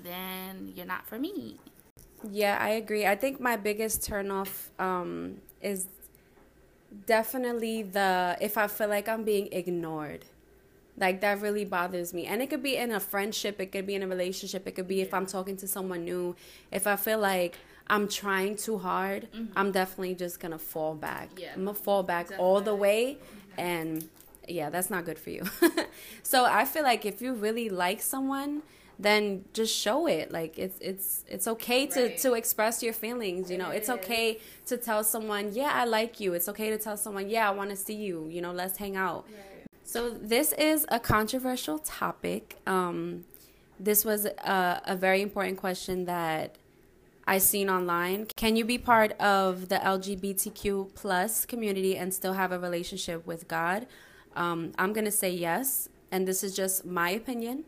then 0.02 0.73
you're 0.76 0.87
not 0.87 1.07
for 1.07 1.19
me. 1.19 1.57
Yeah, 2.31 2.59
I 2.61 2.71
agree. 2.71 3.07
I 3.07 3.17
think 3.17 3.40
my 3.40 3.57
biggest 3.57 4.02
turnoff 4.02 4.69
um, 4.78 5.38
is 5.62 5.87
definitely 7.07 7.83
the 7.83 8.37
if 8.40 8.57
I 8.57 8.67
feel 8.67 8.88
like 8.88 9.09
I'm 9.09 9.25
being 9.25 9.49
ignored. 9.52 10.25
Like 10.99 11.21
that 11.21 11.40
really 11.40 11.64
bothers 11.64 12.12
me. 12.12 12.26
And 12.26 12.43
it 12.43 12.50
could 12.50 12.62
be 12.62 12.76
in 12.76 12.90
a 12.90 13.00
friendship, 13.00 13.61
it 13.61 13.73
could 13.73 13.87
be 13.87 13.95
in 13.95 14.02
a 14.02 14.09
relationship, 14.09 14.67
it 14.67 14.73
could 14.73 14.88
be 14.88 15.00
if 15.00 15.14
I'm 15.14 15.26
talking 15.26 15.57
to 15.59 15.69
someone 15.69 16.05
new. 16.05 16.35
If 16.73 16.87
I 16.87 16.97
feel 16.97 17.19
like 17.19 17.57
I'm 17.87 18.09
trying 18.09 18.57
too 18.57 18.78
hard, 18.78 19.28
mm-hmm. 19.33 19.52
I'm 19.57 19.73
definitely 19.73 20.14
just 20.14 20.40
gonna 20.40 20.59
fall 20.59 20.95
back. 20.95 21.31
Yeah. 21.37 21.52
I'm 21.55 21.64
gonna 21.64 21.75
fall 21.75 22.02
back 22.02 22.26
definitely. 22.26 22.45
all 22.45 22.61
the 22.61 22.75
way 22.75 23.19
and 23.57 24.09
yeah, 24.47 24.71
that's 24.71 24.90
not 24.90 25.05
good 25.05 25.19
for 25.19 25.31
you. 25.31 25.45
so 26.23 26.45
I 26.45 26.64
feel 26.64 26.83
like 26.83 27.05
if 27.05 27.21
you 27.21 27.35
really 27.35 27.69
like 27.69 28.00
someone, 28.00 28.62
then 28.99 29.45
just 29.52 29.75
show 29.75 30.07
it. 30.07 30.33
Like 30.33 30.59
it's 30.59 30.78
it's 30.81 31.25
it's 31.28 31.47
okay 31.47 31.87
to 31.87 32.02
right. 32.02 32.19
to 32.19 32.35
express 32.35 32.83
your 32.83 32.93
feelings. 32.93 33.50
You 33.50 33.59
know, 33.59 33.71
it's 33.71 33.88
okay 33.88 34.40
to 34.67 34.76
tell 34.76 35.05
someone, 35.05 35.52
yeah, 35.52 35.73
I 35.75 35.85
like 35.85 36.19
you. 36.19 36.35
It's 36.35 36.49
okay 36.49 36.71
to 36.71 36.78
tell 36.78 36.97
someone, 36.97 37.28
yeah, 37.28 37.49
I 37.49 37.52
want 37.52 37.71
to 37.71 37.76
see 37.76 37.95
you. 37.95 38.28
You 38.31 38.40
know, 38.40 38.52
let's 38.52 38.78
hang 38.78 38.97
out. 38.97 39.26
Right. 39.28 39.58
So 39.88 40.11
this 40.11 40.52
is 40.52 40.85
a 40.90 41.00
controversial 41.00 41.78
topic. 41.78 42.59
Um, 42.66 43.25
this 43.80 44.04
was 44.04 44.26
a, 44.26 44.83
a 44.85 44.95
very 44.95 45.23
important 45.23 45.57
question 45.57 46.04
that 46.04 46.57
I 47.26 47.38
seen 47.38 47.71
online. 47.71 48.26
Can 48.37 48.54
you 48.54 48.66
be 48.66 48.76
part 48.76 49.12
of 49.12 49.71
the 49.71 49.76
LGBTQ 49.76 50.95
plus 50.95 51.47
community 51.47 51.97
and 51.97 52.12
still 52.12 52.35
have 52.35 52.52
a 52.52 52.59
relationship 52.59 53.26
with 53.26 53.49
God? 53.49 53.87
Um, 54.37 54.73
I'm 54.78 54.92
gonna 54.92 55.11
say 55.11 55.30
yes, 55.30 55.88
and 56.12 56.28
this 56.28 56.45
is 56.45 56.54
just 56.54 56.85
my 56.85 57.09
opinion. 57.09 57.64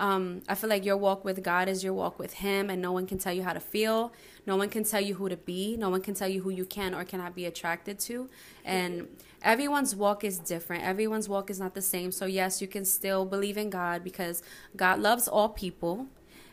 Um, 0.00 0.40
I 0.48 0.54
feel 0.54 0.70
like 0.70 0.86
your 0.86 0.96
walk 0.96 1.26
with 1.26 1.42
God 1.42 1.68
is 1.68 1.84
your 1.84 1.92
walk 1.92 2.18
with 2.18 2.32
Him, 2.32 2.70
and 2.70 2.80
no 2.80 2.90
one 2.90 3.06
can 3.06 3.18
tell 3.18 3.34
you 3.34 3.42
how 3.42 3.52
to 3.52 3.60
feel. 3.60 4.12
No 4.46 4.56
one 4.56 4.70
can 4.70 4.82
tell 4.82 5.00
you 5.00 5.14
who 5.14 5.28
to 5.28 5.36
be. 5.36 5.76
No 5.76 5.90
one 5.90 6.00
can 6.00 6.14
tell 6.14 6.26
you 6.26 6.40
who 6.40 6.48
you 6.48 6.64
can 6.64 6.94
or 6.94 7.04
cannot 7.04 7.34
be 7.34 7.44
attracted 7.44 8.00
to. 8.00 8.30
And 8.64 9.08
everyone's 9.42 9.94
walk 9.94 10.24
is 10.24 10.38
different. 10.38 10.84
Everyone's 10.84 11.28
walk 11.28 11.50
is 11.50 11.60
not 11.60 11.74
the 11.74 11.82
same. 11.82 12.12
So, 12.12 12.24
yes, 12.24 12.62
you 12.62 12.66
can 12.66 12.86
still 12.86 13.26
believe 13.26 13.58
in 13.58 13.68
God 13.68 14.02
because 14.02 14.42
God 14.74 15.00
loves 15.00 15.28
all 15.28 15.50
people 15.50 16.06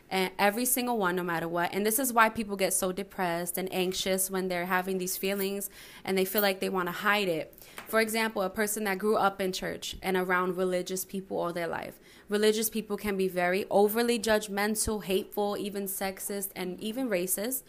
and 0.09 0.31
every 0.37 0.65
single 0.65 0.97
one 0.97 1.15
no 1.15 1.23
matter 1.23 1.47
what 1.47 1.69
and 1.73 1.85
this 1.85 1.99
is 1.99 2.13
why 2.13 2.29
people 2.29 2.55
get 2.55 2.73
so 2.73 2.93
depressed 2.93 3.57
and 3.57 3.67
anxious 3.73 4.31
when 4.31 4.47
they're 4.47 4.65
having 4.65 4.97
these 4.97 5.17
feelings 5.17 5.69
and 6.05 6.17
they 6.17 6.23
feel 6.23 6.41
like 6.41 6.61
they 6.61 6.69
want 6.69 6.87
to 6.87 6.93
hide 6.93 7.27
it 7.27 7.53
for 7.87 7.99
example 7.99 8.41
a 8.41 8.49
person 8.49 8.83
that 8.83 8.97
grew 8.97 9.15
up 9.15 9.41
in 9.41 9.51
church 9.51 9.95
and 10.01 10.17
around 10.17 10.57
religious 10.57 11.05
people 11.05 11.37
all 11.37 11.53
their 11.53 11.67
life 11.67 11.99
religious 12.29 12.69
people 12.69 12.97
can 12.97 13.17
be 13.17 13.27
very 13.27 13.65
overly 13.69 14.19
judgmental, 14.19 15.03
hateful, 15.03 15.57
even 15.57 15.85
sexist, 15.85 16.49
and 16.55 16.79
even 16.79 17.09
racist 17.09 17.63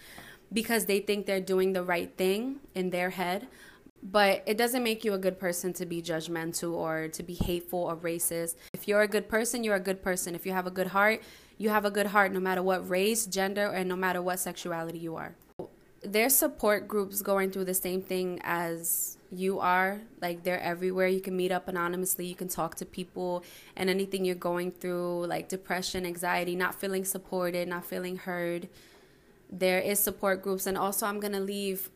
because 0.52 0.86
they 0.86 1.00
think 1.00 1.26
they're 1.26 1.40
doing 1.40 1.72
the 1.72 1.82
right 1.82 2.16
thing 2.16 2.56
in 2.74 2.90
their 2.90 3.10
head. 3.10 3.46
But 4.02 4.44
it 4.46 4.56
doesn't 4.56 4.84
make 4.84 5.04
you 5.04 5.12
a 5.12 5.18
good 5.18 5.40
person 5.40 5.72
to 5.74 5.86
be 5.86 6.00
judgmental 6.00 6.72
or 6.72 7.08
to 7.08 7.22
be 7.22 7.34
hateful 7.34 7.80
or 7.80 7.96
racist. 7.96 8.54
If 8.72 8.86
you're 8.86 9.02
a 9.02 9.08
good 9.08 9.28
person, 9.28 9.64
you're 9.64 9.74
a 9.74 9.80
good 9.80 10.02
person. 10.02 10.34
If 10.34 10.46
you 10.46 10.52
have 10.52 10.66
a 10.66 10.70
good 10.70 10.88
heart, 10.88 11.22
you 11.58 11.70
have 11.70 11.84
a 11.84 11.90
good 11.90 12.06
heart 12.06 12.32
no 12.32 12.38
matter 12.38 12.62
what 12.62 12.88
race, 12.88 13.26
gender, 13.26 13.66
and 13.66 13.88
no 13.88 13.96
matter 13.96 14.22
what 14.22 14.38
sexuality 14.38 14.98
you 14.98 15.16
are. 15.16 15.34
There's 16.00 16.34
support 16.34 16.86
groups 16.86 17.22
going 17.22 17.50
through 17.50 17.64
the 17.64 17.74
same 17.74 18.00
thing 18.00 18.40
as 18.44 19.17
you 19.30 19.60
are 19.60 20.00
like 20.20 20.42
they're 20.42 20.60
everywhere. 20.60 21.06
You 21.08 21.20
can 21.20 21.36
meet 21.36 21.52
up 21.52 21.68
anonymously. 21.68 22.26
You 22.26 22.34
can 22.34 22.48
talk 22.48 22.76
to 22.76 22.86
people. 22.86 23.44
And 23.76 23.90
anything 23.90 24.24
you're 24.24 24.34
going 24.34 24.72
through 24.72 25.26
like 25.26 25.48
depression 25.48 26.06
anxiety 26.06 26.56
not 26.56 26.74
feeling 26.74 27.04
supported 27.04 27.68
not 27.68 27.84
feeling 27.84 28.16
heard 28.16 28.68
there 29.50 29.78
is 29.78 29.98
support 29.98 30.42
groups. 30.42 30.66
And 30.66 30.76
also 30.78 31.06
i'm 31.06 31.20
to 31.32 31.40
leave 31.40 31.90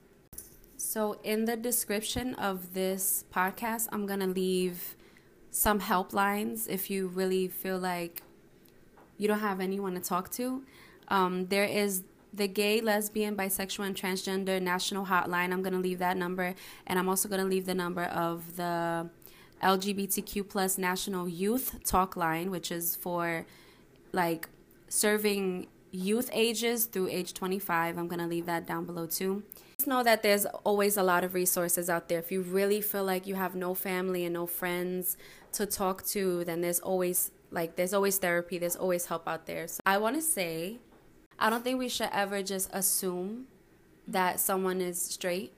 so 0.76 1.18
in 1.22 1.44
the 1.44 1.56
description 1.56 2.34
of 2.34 2.74
this 2.74 3.24
podcast 3.32 3.88
i'm 3.92 4.06
to 4.20 4.26
leave 4.26 4.96
some 5.52 5.80
helplines 5.80 6.68
if 6.68 6.90
you 6.90 7.06
really 7.06 7.46
feel 7.46 7.78
like 7.78 8.22
you 9.18 9.28
don't 9.28 9.40
have 9.40 9.60
anyone 9.60 9.94
to 9.94 10.00
talk 10.00 10.30
to. 10.32 10.64
Um, 11.08 11.46
there 11.46 11.64
is 11.64 12.02
the 12.32 12.48
gay, 12.48 12.80
lesbian, 12.80 13.36
bisexual, 13.36 13.86
and 13.86 13.96
transgender 13.96 14.60
national 14.60 15.06
hotline. 15.06 15.52
I'm 15.52 15.62
going 15.62 15.74
to 15.74 15.78
leave 15.78 15.98
that 15.98 16.16
number. 16.16 16.54
And 16.86 16.98
I'm 16.98 17.08
also 17.08 17.28
going 17.28 17.40
to 17.40 17.46
leave 17.46 17.66
the 17.66 17.74
number 17.74 18.04
of 18.04 18.56
the 18.56 19.10
LGBTQ 19.62 20.48
plus 20.48 20.78
national 20.78 21.28
youth 21.28 21.84
talk 21.84 22.16
line, 22.16 22.50
which 22.50 22.72
is 22.72 22.96
for 22.96 23.46
like 24.12 24.48
serving 24.88 25.66
youth 25.90 26.30
ages 26.32 26.86
through 26.86 27.08
age 27.08 27.34
25. 27.34 27.98
I'm 27.98 28.08
going 28.08 28.18
to 28.18 28.26
leave 28.26 28.46
that 28.46 28.66
down 28.66 28.86
below 28.86 29.06
too. 29.06 29.42
Just 29.76 29.86
know 29.86 30.02
that 30.02 30.22
there's 30.22 30.46
always 30.64 30.96
a 30.96 31.02
lot 31.02 31.22
of 31.22 31.34
resources 31.34 31.90
out 31.90 32.08
there. 32.08 32.18
If 32.18 32.32
you 32.32 32.40
really 32.40 32.80
feel 32.80 33.04
like 33.04 33.26
you 33.26 33.34
have 33.34 33.54
no 33.54 33.74
family 33.74 34.24
and 34.24 34.32
no 34.34 34.46
friends 34.46 35.16
to 35.52 35.66
talk 35.66 36.04
to, 36.06 36.44
then 36.44 36.62
there's 36.62 36.80
always 36.80 37.30
like 37.50 37.76
there's 37.76 37.92
always 37.92 38.16
therapy, 38.16 38.56
there's 38.56 38.76
always 38.76 39.06
help 39.06 39.28
out 39.28 39.46
there. 39.46 39.68
So 39.68 39.80
I 39.84 39.98
want 39.98 40.16
to 40.16 40.22
say 40.22 40.78
I 41.38 41.50
don't 41.50 41.64
think 41.64 41.78
we 41.78 41.88
should 41.88 42.10
ever 42.12 42.42
just 42.42 42.70
assume 42.72 43.46
that 44.08 44.40
someone 44.40 44.80
is 44.80 45.00
straight. 45.00 45.52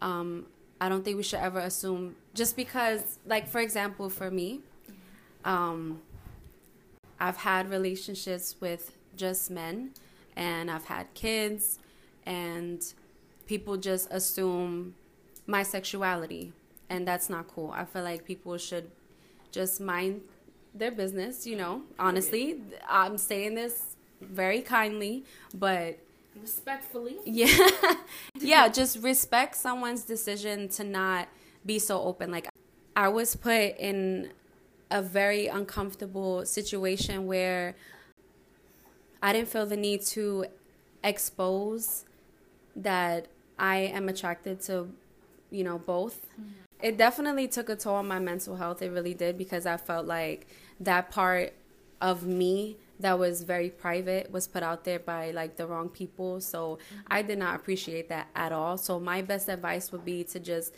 Um, 0.00 0.46
I 0.80 0.88
don't 0.88 1.04
think 1.04 1.16
we 1.16 1.22
should 1.22 1.40
ever 1.40 1.58
assume 1.58 2.16
just 2.34 2.56
because, 2.56 3.18
like, 3.26 3.48
for 3.48 3.60
example, 3.60 4.08
for 4.08 4.30
me, 4.30 4.60
um, 5.44 6.00
I've 7.18 7.36
had 7.36 7.70
relationships 7.70 8.56
with 8.60 8.96
just 9.16 9.50
men 9.50 9.90
and 10.36 10.70
I've 10.70 10.86
had 10.86 11.12
kids, 11.12 11.78
and 12.24 12.82
people 13.46 13.76
just 13.76 14.10
assume 14.10 14.94
my 15.46 15.62
sexuality, 15.62 16.52
and 16.88 17.06
that's 17.06 17.28
not 17.28 17.48
cool. 17.48 17.72
I 17.74 17.84
feel 17.84 18.02
like 18.02 18.24
people 18.24 18.56
should 18.56 18.90
just 19.50 19.80
mind 19.80 20.22
their 20.74 20.92
business, 20.92 21.46
you 21.46 21.56
know, 21.56 21.82
honestly. 21.98 22.62
I'm 22.88 23.18
saying 23.18 23.54
this 23.54 23.89
very 24.20 24.60
kindly, 24.60 25.24
but 25.54 25.98
respectfully. 26.40 27.16
Yeah. 27.24 27.68
yeah, 28.40 28.68
just 28.68 29.02
respect 29.02 29.56
someone's 29.56 30.02
decision 30.02 30.68
to 30.70 30.84
not 30.84 31.28
be 31.64 31.78
so 31.78 32.02
open. 32.02 32.30
Like 32.30 32.48
I 32.96 33.08
was 33.08 33.36
put 33.36 33.76
in 33.78 34.30
a 34.90 35.02
very 35.02 35.46
uncomfortable 35.46 36.44
situation 36.44 37.26
where 37.26 37.76
I 39.22 39.32
didn't 39.32 39.48
feel 39.48 39.66
the 39.66 39.76
need 39.76 40.02
to 40.06 40.46
expose 41.04 42.04
that 42.74 43.26
I 43.58 43.76
am 43.76 44.08
attracted 44.08 44.60
to, 44.62 44.88
you 45.50 45.64
know, 45.64 45.78
both. 45.78 46.26
Mm-hmm. 46.32 46.50
It 46.82 46.96
definitely 46.96 47.46
took 47.46 47.68
a 47.68 47.76
toll 47.76 47.96
on 47.96 48.08
my 48.08 48.18
mental 48.18 48.56
health. 48.56 48.80
It 48.80 48.90
really 48.90 49.12
did 49.12 49.36
because 49.36 49.66
I 49.66 49.76
felt 49.76 50.06
like 50.06 50.46
that 50.80 51.10
part 51.10 51.52
of 52.00 52.24
me 52.24 52.76
that 53.00 53.18
was 53.18 53.42
very 53.42 53.70
private 53.70 54.30
was 54.30 54.46
put 54.46 54.62
out 54.62 54.84
there 54.84 54.98
by 54.98 55.30
like 55.30 55.56
the 55.56 55.66
wrong 55.66 55.88
people. 55.88 56.40
So 56.40 56.78
mm-hmm. 56.94 57.00
I 57.08 57.22
did 57.22 57.38
not 57.38 57.56
appreciate 57.56 58.08
that 58.10 58.28
at 58.34 58.52
all. 58.52 58.76
So 58.76 59.00
my 59.00 59.22
best 59.22 59.48
advice 59.48 59.90
would 59.92 60.04
be 60.04 60.24
to 60.24 60.38
just 60.38 60.74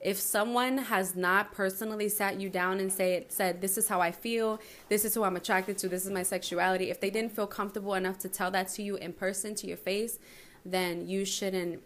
if 0.00 0.18
someone 0.18 0.78
has 0.78 1.14
not 1.14 1.52
personally 1.52 2.08
sat 2.08 2.40
you 2.40 2.50
down 2.50 2.80
and 2.80 2.92
say 2.92 3.24
said 3.28 3.60
this 3.60 3.78
is 3.78 3.88
how 3.88 4.00
I 4.00 4.10
feel, 4.10 4.60
this 4.88 5.04
is 5.04 5.14
who 5.14 5.22
I'm 5.22 5.36
attracted 5.36 5.78
to, 5.78 5.88
this 5.88 6.04
is 6.04 6.10
my 6.10 6.24
sexuality, 6.24 6.90
if 6.90 7.00
they 7.00 7.10
didn't 7.10 7.32
feel 7.32 7.46
comfortable 7.46 7.94
enough 7.94 8.18
to 8.18 8.28
tell 8.28 8.50
that 8.50 8.68
to 8.68 8.82
you 8.82 8.96
in 8.96 9.12
person 9.12 9.54
to 9.56 9.66
your 9.66 9.76
face, 9.76 10.18
then 10.64 11.06
you 11.08 11.24
shouldn't 11.24 11.82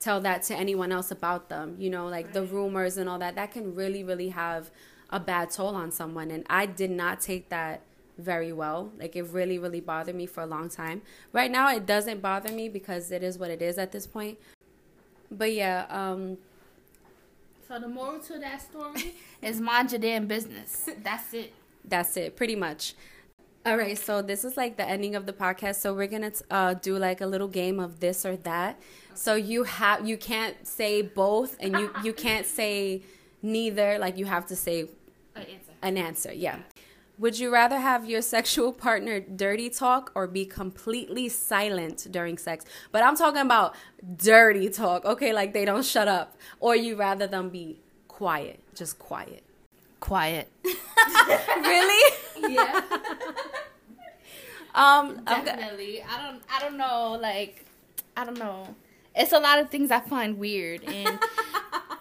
tell 0.00 0.20
that 0.22 0.42
to 0.44 0.56
anyone 0.56 0.90
else 0.90 1.10
about 1.10 1.50
them. 1.50 1.76
You 1.78 1.90
know, 1.90 2.08
like 2.08 2.26
right. 2.26 2.34
the 2.34 2.44
rumors 2.44 2.96
and 2.96 3.10
all 3.10 3.18
that 3.18 3.34
that 3.34 3.52
can 3.52 3.74
really 3.74 4.02
really 4.02 4.30
have 4.30 4.70
a 5.10 5.20
bad 5.20 5.50
toll 5.50 5.74
on 5.74 5.90
someone 5.90 6.30
and 6.30 6.46
I 6.50 6.66
did 6.66 6.90
not 6.90 7.20
take 7.20 7.48
that 7.48 7.82
very 8.18 8.52
well. 8.52 8.92
Like 8.98 9.16
it 9.16 9.22
really, 9.30 9.58
really 9.58 9.80
bothered 9.80 10.14
me 10.14 10.26
for 10.26 10.42
a 10.42 10.46
long 10.46 10.68
time. 10.68 11.02
Right 11.32 11.50
now, 11.50 11.74
it 11.74 11.86
doesn't 11.86 12.20
bother 12.20 12.52
me 12.52 12.68
because 12.68 13.10
it 13.10 13.22
is 13.22 13.38
what 13.38 13.50
it 13.50 13.62
is 13.62 13.78
at 13.78 13.92
this 13.92 14.06
point. 14.06 14.38
But 15.30 15.52
yeah. 15.52 15.86
um 15.88 16.38
So 17.66 17.78
the 17.78 17.88
moral 17.88 18.20
to 18.20 18.38
that 18.38 18.60
story 18.62 19.14
is 19.42 19.60
mind 19.60 19.92
your 19.92 20.00
damn 20.00 20.26
business. 20.26 20.88
That's 21.02 21.32
it. 21.34 21.52
That's 21.84 22.16
it, 22.16 22.36
pretty 22.36 22.56
much. 22.56 22.94
All 23.66 23.76
right, 23.76 23.98
so 23.98 24.22
this 24.22 24.44
is 24.44 24.56
like 24.56 24.76
the 24.76 24.88
ending 24.88 25.14
of 25.14 25.26
the 25.26 25.32
podcast. 25.32 25.76
So 25.76 25.92
we're 25.94 26.06
gonna 26.06 26.32
uh, 26.50 26.74
do 26.74 26.96
like 26.96 27.20
a 27.20 27.26
little 27.26 27.48
game 27.48 27.78
of 27.80 28.00
this 28.00 28.24
or 28.24 28.36
that. 28.38 28.78
So 29.14 29.34
you 29.34 29.64
have 29.64 30.06
you 30.08 30.16
can't 30.16 30.66
say 30.66 31.02
both, 31.02 31.56
and 31.60 31.72
you 31.78 31.90
you 32.02 32.12
can't 32.14 32.46
say 32.46 33.02
neither. 33.42 33.98
Like 33.98 34.16
you 34.16 34.26
have 34.26 34.46
to 34.46 34.56
say 34.56 34.88
An 35.34 35.42
answer. 35.42 35.72
an 35.82 35.96
answer. 35.98 36.32
Yeah. 36.32 36.58
Would 37.18 37.38
you 37.38 37.52
rather 37.52 37.78
have 37.78 38.08
your 38.08 38.22
sexual 38.22 38.72
partner 38.72 39.18
dirty 39.18 39.70
talk 39.70 40.12
or 40.14 40.26
be 40.28 40.44
completely 40.46 41.28
silent 41.28 42.06
during 42.10 42.38
sex? 42.38 42.64
But 42.92 43.02
I'm 43.02 43.16
talking 43.16 43.40
about 43.40 43.74
dirty 44.16 44.68
talk. 44.70 45.04
Okay, 45.04 45.32
like 45.32 45.52
they 45.52 45.64
don't 45.64 45.84
shut 45.84 46.06
up, 46.06 46.36
or 46.60 46.76
you 46.76 46.94
rather 46.94 47.26
them 47.26 47.48
be 47.48 47.80
quiet, 48.06 48.60
just 48.74 48.98
quiet. 49.00 49.42
Quiet. 49.98 50.48
really? 50.64 52.14
Yeah. 52.48 52.82
Um, 54.74 55.22
I'm 55.26 55.44
Definitely. 55.44 56.04
I 56.04 56.22
don't. 56.22 56.42
I 56.48 56.60
don't 56.60 56.76
know. 56.76 57.18
Like, 57.20 57.64
I 58.16 58.24
don't 58.24 58.38
know. 58.38 58.76
It's 59.16 59.32
a 59.32 59.38
lot 59.40 59.58
of 59.58 59.70
things 59.70 59.90
I 59.90 59.98
find 59.98 60.38
weird, 60.38 60.84
and 60.84 61.18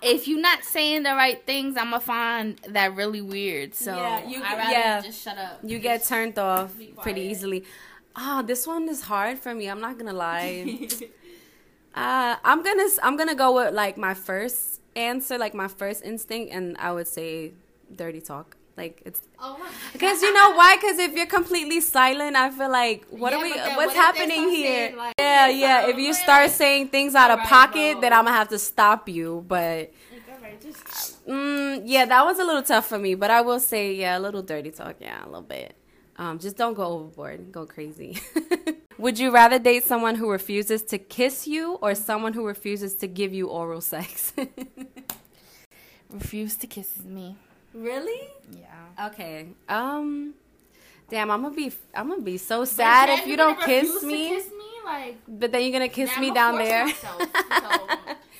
if 0.07 0.27
you're 0.27 0.41
not 0.41 0.63
saying 0.63 1.03
the 1.03 1.11
right 1.13 1.45
things, 1.45 1.77
I'm 1.77 1.91
gonna 1.91 1.99
find 1.99 2.57
that 2.69 2.95
really 2.95 3.21
weird. 3.21 3.73
So 3.75 3.95
Yeah, 3.95 4.27
you- 4.27 4.39
yeah. 4.39 5.01
just 5.01 5.23
shut 5.23 5.37
up. 5.37 5.59
you 5.63 5.79
get 5.79 6.03
turned 6.03 6.37
off 6.39 6.73
pretty 7.01 7.21
easily. 7.21 7.63
Ah, 8.15 8.41
this 8.41 8.65
one 8.67 8.89
is 8.89 9.03
hard 9.03 9.37
for 9.39 9.53
me. 9.53 9.69
I'm 9.69 9.79
not 9.79 9.97
gonna 9.97 10.13
lie. 10.13 10.87
uh, 11.95 12.35
I'm 12.43 12.63
gonna 12.63 12.87
I'm 13.03 13.15
gonna 13.15 13.35
go 13.35 13.53
with 13.55 13.73
like 13.73 13.97
my 13.97 14.13
first 14.13 14.81
answer, 14.95 15.37
like 15.37 15.53
my 15.53 15.67
first 15.67 16.03
instinct, 16.03 16.51
and 16.51 16.75
I 16.79 16.91
would 16.91 17.07
say 17.07 17.53
dirty 17.95 18.19
talk. 18.21 18.56
Like 18.77 19.01
it's 19.05 19.21
Oh 19.39 19.57
because 19.93 20.21
you 20.21 20.31
know 20.33 20.51
why? 20.51 20.75
Because 20.77 20.99
if 20.99 21.13
you're 21.13 21.25
completely 21.25 21.81
silent, 21.81 22.35
I 22.35 22.51
feel 22.51 22.69
like 22.71 23.05
what 23.09 23.31
Yeah, 23.33 23.39
are 23.39 23.41
we? 23.41 23.53
then 23.53 23.75
What's 23.75 23.87
what 23.87 23.95
happening 23.95 24.49
here? 24.49 24.93
like, 24.95 25.15
yeah, 25.19 25.47
it's 25.47 25.57
yeah. 25.59 25.87
If 25.87 25.97
you 25.97 26.09
way. 26.09 26.13
start 26.13 26.51
saying 26.51 26.89
things 26.89 27.15
out 27.15 27.31
of 27.31 27.39
Alright, 27.39 27.49
pocket, 27.49 27.91
bro. 27.93 28.01
then 28.01 28.13
I'm 28.13 28.25
gonna 28.25 28.37
have 28.37 28.49
to 28.49 28.59
stop 28.59 29.09
you. 29.09 29.43
But 29.47 29.91
Alright, 30.31 30.61
just- 30.61 31.25
Mm, 31.27 31.81
yeah, 31.85 32.05
that 32.05 32.23
was 32.23 32.37
a 32.39 32.43
little 32.45 32.61
tough 32.63 32.87
for 32.87 32.97
me, 32.99 33.15
but 33.15 33.29
I 33.31 33.41
will 33.41 33.59
say, 33.59 33.93
yeah, 33.95 34.17
a 34.17 34.21
little 34.21 34.41
dirty 34.43 34.71
talk, 34.71 34.95
yeah, 35.01 35.23
a 35.23 35.27
little 35.27 35.41
bit. 35.41 35.75
Um, 36.17 36.39
just 36.39 36.55
don't 36.55 36.73
go 36.73 36.83
overboard, 36.85 37.51
go 37.51 37.65
crazy. 37.65 38.19
Would 38.97 39.19
you 39.19 39.29
rather 39.31 39.59
date 39.59 39.83
someone 39.85 40.15
who 40.15 40.29
refuses 40.31 40.81
to 40.83 40.97
kiss 40.97 41.47
you 41.47 41.73
or 41.81 41.93
someone 41.95 42.33
who 42.33 42.45
refuses 42.45 42.93
to 42.95 43.07
give 43.07 43.33
you 43.33 43.47
oral 43.47 43.81
sex? 43.81 44.33
Refuse 46.09 46.55
to 46.57 46.67
kiss 46.67 47.03
me. 47.03 47.35
Really? 47.73 48.29
Yeah. 48.51 49.07
Okay. 49.07 49.47
Um, 49.69 50.33
damn, 51.09 51.29
I'm 51.31 51.41
gonna 51.43 51.55
be, 51.55 51.71
I'm 51.93 52.09
gonna 52.09 52.21
be 52.21 52.37
so 52.37 52.65
sad 52.65 53.09
if 53.09 53.27
you 53.27 53.37
don't 53.37 53.59
kiss 53.61 54.03
me. 54.03 54.29
kiss 54.29 54.47
me, 54.51 54.65
like 54.85 55.17
But 55.27 55.51
then 55.51 55.63
you're 55.63 55.71
gonna 55.71 55.89
kiss 55.89 56.17
me 56.17 56.27
I'ma 56.27 56.33
down 56.35 56.57
there. 56.57 56.85
myself, 56.85 57.21
so, 57.21 57.87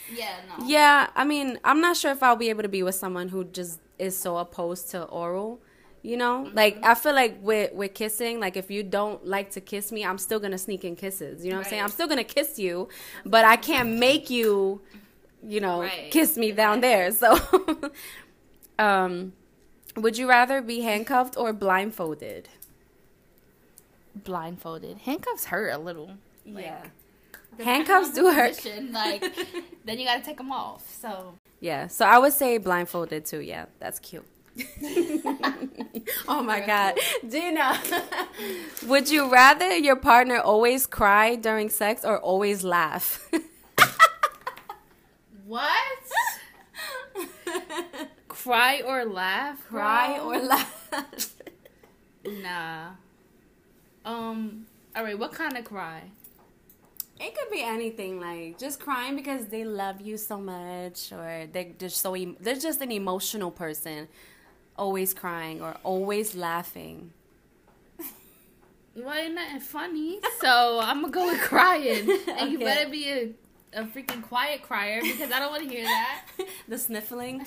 yeah, 0.16 0.36
no. 0.58 0.66
Yeah, 0.66 1.08
I 1.16 1.24
mean, 1.26 1.60
I'm 1.64 1.82
not 1.82 1.98
sure 1.98 2.12
if 2.12 2.24
I'll 2.24 2.36
be 2.36 2.50
able 2.50 2.64
to 2.64 2.70
be 2.70 2.84
with 2.84 2.96
someone 2.96 3.30
who 3.30 3.44
just 3.46 3.80
is 4.00 4.18
so 4.18 4.38
opposed 4.38 4.90
to 4.92 5.04
oral. 5.04 5.60
You 6.04 6.16
know, 6.16 6.50
like 6.54 6.78
I 6.84 6.94
feel 6.94 7.14
like 7.14 7.38
with 7.42 7.74
with 7.74 7.94
kissing, 7.94 8.40
like 8.40 8.56
if 8.56 8.72
you 8.72 8.82
don't 8.82 9.26
like 9.26 9.52
to 9.52 9.60
kiss 9.62 9.92
me, 9.92 10.06
I'm 10.06 10.18
still 10.18 10.40
gonna 10.40 10.58
sneak 10.58 10.86
in 10.86 10.96
kisses. 10.96 11.44
You 11.44 11.52
know 11.52 11.58
what 11.58 11.66
I'm 11.66 11.70
saying? 11.72 11.84
I'm 11.84 11.90
still 11.90 12.08
gonna 12.08 12.24
kiss 12.24 12.58
you, 12.58 12.88
but 13.26 13.44
I 13.44 13.58
can't 13.58 13.98
make 14.00 14.30
you, 14.30 14.80
you 15.46 15.60
know, 15.60 15.82
Right. 15.82 16.10
kiss 16.10 16.38
me 16.38 16.54
down 16.54 16.80
there. 16.80 17.12
So, 17.12 17.38
um, 18.80 19.34
would 19.96 20.18
you 20.18 20.28
rather 20.28 20.62
be 20.62 20.82
handcuffed 20.82 21.36
or 21.38 21.54
blindfolded? 21.54 22.50
Blindfolded. 24.16 25.00
Handcuffs 25.00 25.46
hurt 25.46 25.70
a 25.70 25.78
little. 25.78 26.12
yeah, 26.46 26.86
Depending 27.52 27.86
handcuffs 27.86 28.14
do 28.14 28.32
hurt. 28.32 28.66
Like, 28.92 29.24
then 29.86 30.00
you 30.00 30.06
gotta 30.06 30.24
take 30.24 30.38
them 30.38 30.52
off. 30.52 30.88
So. 31.02 31.34
Yeah, 31.60 31.88
so 31.88 32.06
I 32.06 32.18
would 32.20 32.34
say 32.34 32.58
blindfolded 32.58 33.26
too. 33.26 33.40
Yeah, 33.42 33.66
that's 33.80 34.00
cute. 34.00 34.26
oh 36.28 36.42
my 36.44 36.62
god. 36.66 36.96
Dina. 37.28 37.80
would 38.88 39.10
you 39.10 39.32
rather 39.32 39.76
your 39.76 39.96
partner 39.96 40.40
always 40.40 40.88
cry 40.88 41.36
during 41.36 41.70
sex 41.70 42.04
or 42.04 42.20
always 42.20 42.64
laugh? 42.64 43.30
What? 45.46 45.72
Cry 48.48 48.82
or 48.82 49.04
laugh? 49.04 49.62
cry 49.68 50.18
bro? 50.18 50.30
or 50.30 50.40
laugh? 50.40 50.90
Nah. 52.26 52.92
Um. 54.06 54.66
All 54.96 55.04
right. 55.04 55.18
What 55.18 55.32
kind 55.34 55.58
of 55.58 55.64
cry? 55.66 56.04
It 57.20 57.36
could 57.36 57.52
be 57.52 57.62
anything 57.62 58.20
like 58.20 58.58
just 58.58 58.80
crying 58.80 59.16
because 59.16 59.48
they 59.48 59.64
love 59.64 60.02
you 60.02 60.18
so 60.18 60.38
much 60.38 61.12
or 61.12 61.48
they're 61.52 61.72
just 61.78 61.98
so 62.02 62.16
em- 62.16 62.36
they're 62.40 62.56
just 62.56 62.82
an 62.82 62.92
emotional 62.92 63.50
person 63.50 64.08
always 64.78 65.14
crying 65.14 65.62
or 65.62 65.76
always 65.84 66.36
laughing. 66.36 67.12
Well, 68.96 69.14
ain't 69.14 69.36
nothing 69.36 69.60
funny, 69.60 70.20
so 70.42 70.80
I'm 70.82 71.02
gonna 71.02 71.14
go 71.14 71.28
with 71.28 71.42
crying. 71.42 72.10
And 72.28 72.52
you 72.52 72.60
better 72.60 72.90
be 72.90 73.10
a, 73.10 73.30
a 73.74 73.84
freaking 73.86 74.24
quiet 74.24 74.64
crier 74.64 75.02
because 75.02 75.32
I 75.32 75.40
don't 75.40 75.52
want 75.52 75.64
to 75.64 75.70
hear 75.70 75.84
that. 75.84 76.26
the 76.68 76.78
sniffling. 76.78 77.46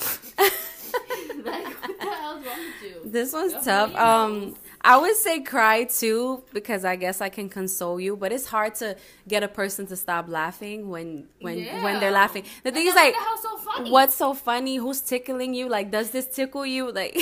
like, 1.45 1.67
what 1.67 2.01
the 2.01 2.07
hell's 2.07 2.45
wrong 2.45 2.59
with 2.59 3.05
you? 3.05 3.11
This 3.11 3.33
one's 3.33 3.65
tough. 3.65 3.95
Um. 3.95 4.55
I 4.83 4.97
would 4.97 5.17
say 5.17 5.41
cry 5.41 5.85
too 5.85 6.43
because 6.55 6.87
I 6.87 6.97
guess 6.97 7.21
I 7.21 7.29
can 7.29 7.51
console 7.51 8.01
you, 8.01 8.17
but 8.17 8.33
it's 8.33 8.47
hard 8.47 8.75
to 8.77 8.97
get 9.29 9.43
a 9.43 9.49
person 9.49 9.87
to 9.89 9.97
stop 9.97 10.27
laughing 10.29 10.89
when 10.89 11.29
when 11.41 11.67
when 11.83 12.01
they're 12.01 12.11
laughing. 12.11 12.45
The 12.63 12.73
thing 12.73 12.89
And 12.89 12.89
is 12.89 12.95
like, 12.95 13.15
what 13.15 13.21
the 13.21 13.29
hell's 13.29 13.43
so 13.43 13.93
what's 13.93 14.15
so 14.15 14.33
funny? 14.33 14.77
Who's 14.77 15.03
tickling 15.03 15.53
you? 15.53 15.69
Like, 15.69 15.91
does 15.91 16.11
this 16.11 16.27
tickle 16.27 16.65
you? 16.65 16.91
Like, 17.01 17.17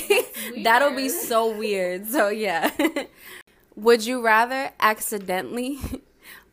that'll 0.65 0.95
be 0.97 1.09
so 1.09 1.57
weird. 1.57 2.07
So 2.07 2.29
yeah. 2.29 2.71
would 3.77 4.07
you 4.07 4.25
rather 4.25 4.71
accidentally 4.81 5.79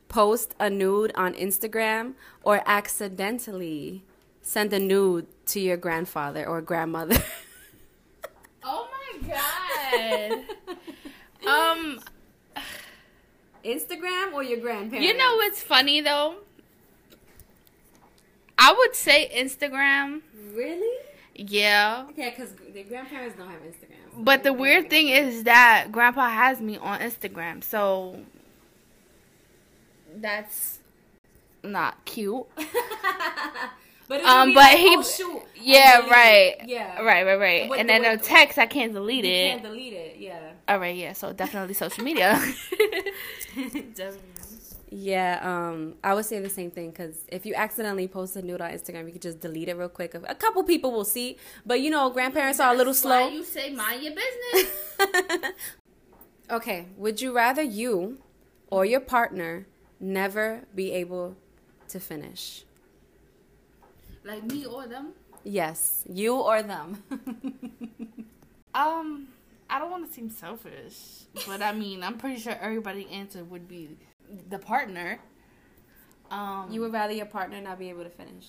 post 0.07 0.55
a 0.59 0.69
nude 0.69 1.11
on 1.15 1.33
Instagram 1.35 2.13
or 2.43 2.61
accidentally 2.65 4.03
send 4.41 4.73
a 4.73 4.79
nude 4.79 5.27
to 5.47 5.59
your 5.59 5.77
grandfather 5.77 6.45
or 6.47 6.61
grandmother? 6.61 7.17
God. 9.95 11.47
um, 11.47 11.99
Instagram 13.63 14.33
or 14.33 14.43
your 14.43 14.59
grandparents? 14.59 15.07
you 15.07 15.17
know 15.17 15.35
what's 15.35 15.61
funny 15.61 16.01
though? 16.01 16.35
I 18.57 18.73
would 18.73 18.95
say 18.95 19.29
Instagram. 19.35 20.21
Really? 20.53 20.97
Yeah. 21.35 22.07
Yeah, 22.15 22.29
because 22.29 22.53
the 22.73 22.83
grandparents 22.83 23.37
don't 23.37 23.49
have 23.49 23.61
Instagram. 23.61 24.23
But 24.23 24.43
the 24.43 24.53
weird 24.53 24.89
thing 24.89 25.09
is 25.09 25.43
that 25.43 25.91
grandpa 25.91 26.29
has 26.29 26.61
me 26.61 26.77
on 26.77 26.99
Instagram, 26.99 27.61
so 27.63 28.19
that's 30.15 30.79
not 31.63 32.05
cute. 32.05 32.45
but 34.07 34.19
it 34.21 34.25
Um, 34.25 34.49
be 34.49 34.53
but 34.55 34.59
like, 34.61 34.77
he- 34.77 34.95
oh, 34.97 35.01
shoot. 35.03 35.41
Yeah, 35.59 36.01
then- 36.01 36.09
right. 36.09 36.55
Yeah. 36.65 37.01
Right, 37.01 37.25
right, 37.25 37.39
right. 37.39 37.69
But 37.69 37.79
and 37.79 37.89
then 37.89 38.03
way- 38.03 38.13
a 38.13 38.17
text, 38.17 38.57
I 38.59 38.65
can't 38.67 38.93
delete 38.93 39.25
You 39.25 39.31
it. 39.31 39.49
can't 39.51 39.63
delete 39.63 39.93
it. 39.93 40.17
Yeah. 40.19 40.51
All 40.67 40.79
right, 40.79 40.95
yeah. 40.95 41.13
So 41.13 41.33
definitely 41.33 41.73
social 41.73 42.03
media. 42.03 42.39
definitely. 43.55 44.21
Yeah, 44.97 45.39
um, 45.41 45.95
I 46.05 46.13
would 46.13 46.23
say 46.25 46.39
the 46.39 46.47
same 46.47 46.71
thing 46.71 46.89
because 46.91 47.17
if 47.27 47.45
you 47.45 47.53
accidentally 47.53 48.07
post 48.07 48.37
a 48.37 48.41
nude 48.41 48.61
on 48.61 48.71
Instagram, 48.71 49.07
you 49.07 49.11
could 49.11 49.21
just 49.23 49.41
delete 49.41 49.67
it 49.67 49.75
real 49.75 49.89
quick. 49.89 50.13
A 50.13 50.35
couple 50.35 50.63
people 50.63 50.91
will 50.93 51.03
see, 51.03 51.37
but 51.65 51.81
you 51.81 51.89
know, 51.89 52.09
grandparents 52.11 52.61
are 52.61 52.73
a 52.73 52.77
little 52.77 52.93
That's 52.93 53.03
why 53.03 53.23
slow. 53.23 53.29
you 53.29 53.43
say 53.43 53.71
mind 53.73 54.03
your 54.03 54.13
business. 54.13 55.51
okay, 56.49 56.85
would 56.97 57.19
you 57.21 57.33
rather 57.35 57.61
you 57.63 58.19
or 58.69 58.85
your 58.85 59.01
partner 59.01 59.65
never 59.99 60.61
be 60.73 60.91
able 60.93 61.35
to 61.89 61.99
finish? 61.99 62.63
Like 64.25 64.43
me 64.43 64.65
or 64.65 64.87
them. 64.87 65.13
Yes, 65.45 66.03
you 66.09 66.35
or 66.35 66.61
them. 66.63 67.03
Um, 68.75 69.29
I 69.69 69.79
don't 69.79 69.89
want 69.89 70.05
to 70.05 70.13
seem 70.13 70.29
selfish, 70.29 70.97
but 71.47 71.61
I 71.61 71.71
mean, 71.71 72.03
I'm 72.03 72.17
pretty 72.17 72.41
sure 72.41 72.57
everybody 72.59 73.07
answer 73.09 73.41
would 73.45 73.69
be 73.69 73.97
the 74.49 74.59
partner. 74.59 75.19
Um, 76.29 76.67
you 76.69 76.81
would 76.81 76.91
rather 76.91 77.13
your 77.13 77.25
partner 77.25 77.61
not 77.61 77.79
be 77.79 77.89
able 77.89 78.03
to 78.03 78.09
finish. 78.09 78.47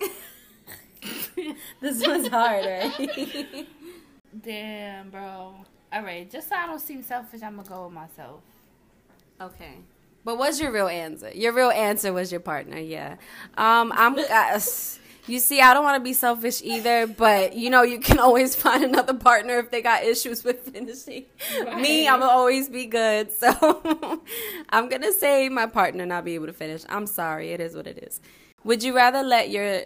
this 1.80 2.04
one's 2.04 2.26
hard, 2.26 2.66
right? 2.66 3.68
damn, 4.42 5.10
bro. 5.10 5.54
All 5.92 6.02
right, 6.02 6.28
just 6.28 6.48
so 6.48 6.56
I 6.56 6.66
don't 6.66 6.80
seem 6.80 7.04
selfish, 7.04 7.40
I'm 7.40 7.54
gonna 7.54 7.68
go 7.68 7.84
with 7.84 7.94
myself. 7.94 8.40
Okay. 9.40 9.76
But 10.24 10.38
what's 10.38 10.60
your 10.60 10.72
real 10.72 10.88
answer? 10.88 11.30
Your 11.34 11.52
real 11.52 11.70
answer 11.70 12.12
was 12.12 12.30
your 12.32 12.40
partner, 12.40 12.78
yeah. 12.78 13.16
Um, 13.56 13.92
I'm. 13.94 14.18
Uh, 14.30 14.60
You 15.26 15.38
see, 15.38 15.62
I 15.62 15.72
don't 15.72 15.84
want 15.84 15.96
to 15.96 16.04
be 16.04 16.12
selfish 16.12 16.60
either, 16.62 17.06
but 17.06 17.56
you 17.56 17.70
know, 17.70 17.80
you 17.82 17.98
can 17.98 18.18
always 18.26 18.54
find 18.54 18.84
another 18.84 19.14
partner 19.14 19.58
if 19.58 19.70
they 19.70 19.80
got 19.80 20.04
issues 20.04 20.44
with 20.44 20.60
finishing. 20.72 21.24
Right. 21.64 21.80
Me, 21.80 22.06
I'm 22.06 22.20
gonna 22.20 22.30
always 22.30 22.68
be 22.68 22.84
good. 22.84 23.32
So 23.32 23.48
I'm 24.68 24.88
gonna 24.90 25.12
say 25.12 25.48
my 25.48 25.64
partner 25.64 26.04
not 26.04 26.26
be 26.26 26.34
able 26.34 26.44
to 26.46 26.52
finish. 26.52 26.82
I'm 26.90 27.06
sorry, 27.06 27.52
it 27.52 27.60
is 27.60 27.74
what 27.74 27.86
it 27.86 28.04
is. 28.04 28.20
Would 28.64 28.82
you 28.82 28.94
rather 28.94 29.22
let 29.22 29.48
your 29.48 29.84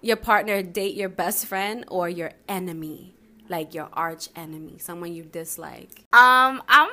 your 0.00 0.16
partner 0.16 0.62
date 0.62 0.94
your 0.96 1.10
best 1.10 1.44
friend 1.44 1.84
or 1.88 2.08
your 2.08 2.32
enemy? 2.48 3.12
Like 3.50 3.74
your 3.74 3.88
arch 3.92 4.28
enemy, 4.36 4.78
someone 4.78 5.12
you 5.12 5.24
dislike? 5.24 6.04
Um, 6.12 6.62
I'm 6.68 6.90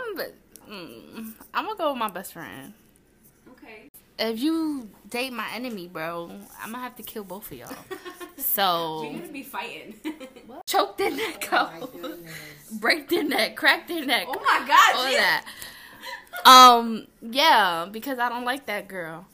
mm, 0.70 1.34
I'm 1.54 1.66
gonna 1.66 1.78
go 1.78 1.90
with 1.92 2.00
my 2.00 2.10
best 2.10 2.34
friend 2.34 2.74
Okay. 3.52 3.90
if 4.20 4.40
you 4.40 4.90
date 5.10 5.34
my 5.34 5.48
enemy, 5.54 5.88
bro, 5.88 6.32
I'm 6.62 6.72
gonna 6.72 6.84
have 6.84 6.96
to 6.98 7.04
kill 7.04 7.24
both 7.24 7.52
of 7.52 7.58
y'all. 7.58 7.76
so 8.38 9.04
you're 9.04 9.20
gonna 9.22 9.32
be 9.32 9.44
fighting. 9.44 9.96
Choke 10.66 10.98
their 10.98 11.12
neck 11.12 11.48
oh 11.52 11.56
out, 11.58 11.94
break 12.80 13.10
their 13.10 13.24
neck, 13.24 13.56
crack 13.56 13.88
their 13.88 14.06
neck. 14.06 14.26
Oh 14.28 14.40
my 14.40 14.68
god, 14.68 14.96
all 14.96 15.12
that. 15.12 15.46
Um, 16.44 17.08
yeah, 17.22 17.88
because 17.90 18.20
I 18.20 18.30
don't 18.30 18.46
like 18.46 18.66
that 18.66 18.88
girl. 18.88 19.26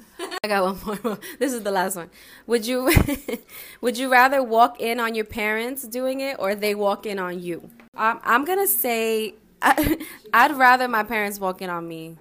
I 0.44 0.48
got 0.48 0.63
one 0.84 1.00
more. 1.04 1.17
This 1.39 1.54
is 1.54 1.63
the 1.63 1.72
last 1.72 1.96
one. 1.96 2.10
Would 2.48 2.65
you 2.67 2.91
would 3.82 3.98
you 3.98 4.12
rather 4.12 4.44
walk 4.44 4.80
in 4.80 5.00
on 5.00 5.15
your 5.15 5.26
parents 5.26 5.84
doing 5.84 6.20
it 6.20 6.36
or 6.38 6.54
they 6.54 6.76
walk 6.76 7.06
in 7.06 7.17
on 7.17 7.39
you? 7.41 7.70
Um, 7.96 8.20
I'm 8.24 8.46
gonna 8.46 8.67
say 8.67 9.36
I, 9.62 9.97
I'd 10.34 10.56
rather 10.56 10.88
my 10.88 11.04
parents 11.04 11.39
walk 11.39 11.62
in 11.62 11.69
on 11.69 11.88
me 11.88 12.17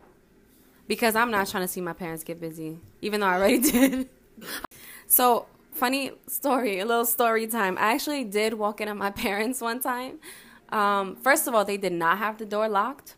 because 0.87 1.15
I'm 1.15 1.31
not 1.31 1.49
trying 1.49 1.65
to 1.65 1.69
see 1.69 1.81
my 1.81 1.93
parents 1.93 2.25
get 2.25 2.41
busy, 2.41 2.79
even 3.01 3.21
though 3.21 3.27
I 3.27 3.35
already 3.37 3.59
did. 3.71 4.09
so, 5.07 5.47
funny 5.73 6.13
story, 6.27 6.81
a 6.81 6.85
little 6.85 7.05
story 7.05 7.47
time. 7.47 7.79
I 7.79 7.93
actually 7.93 8.25
did 8.25 8.55
walk 8.55 8.81
in 8.81 8.89
on 8.89 8.99
my 8.99 9.11
parents 9.27 9.61
one 9.61 9.81
time. 9.81 10.19
Um, 10.71 11.17
first 11.17 11.47
of 11.47 11.55
all, 11.55 11.65
they 11.65 11.77
did 11.77 11.93
not 11.93 12.19
have 12.19 12.39
the 12.39 12.47
door 12.47 12.69
locked. 12.69 13.17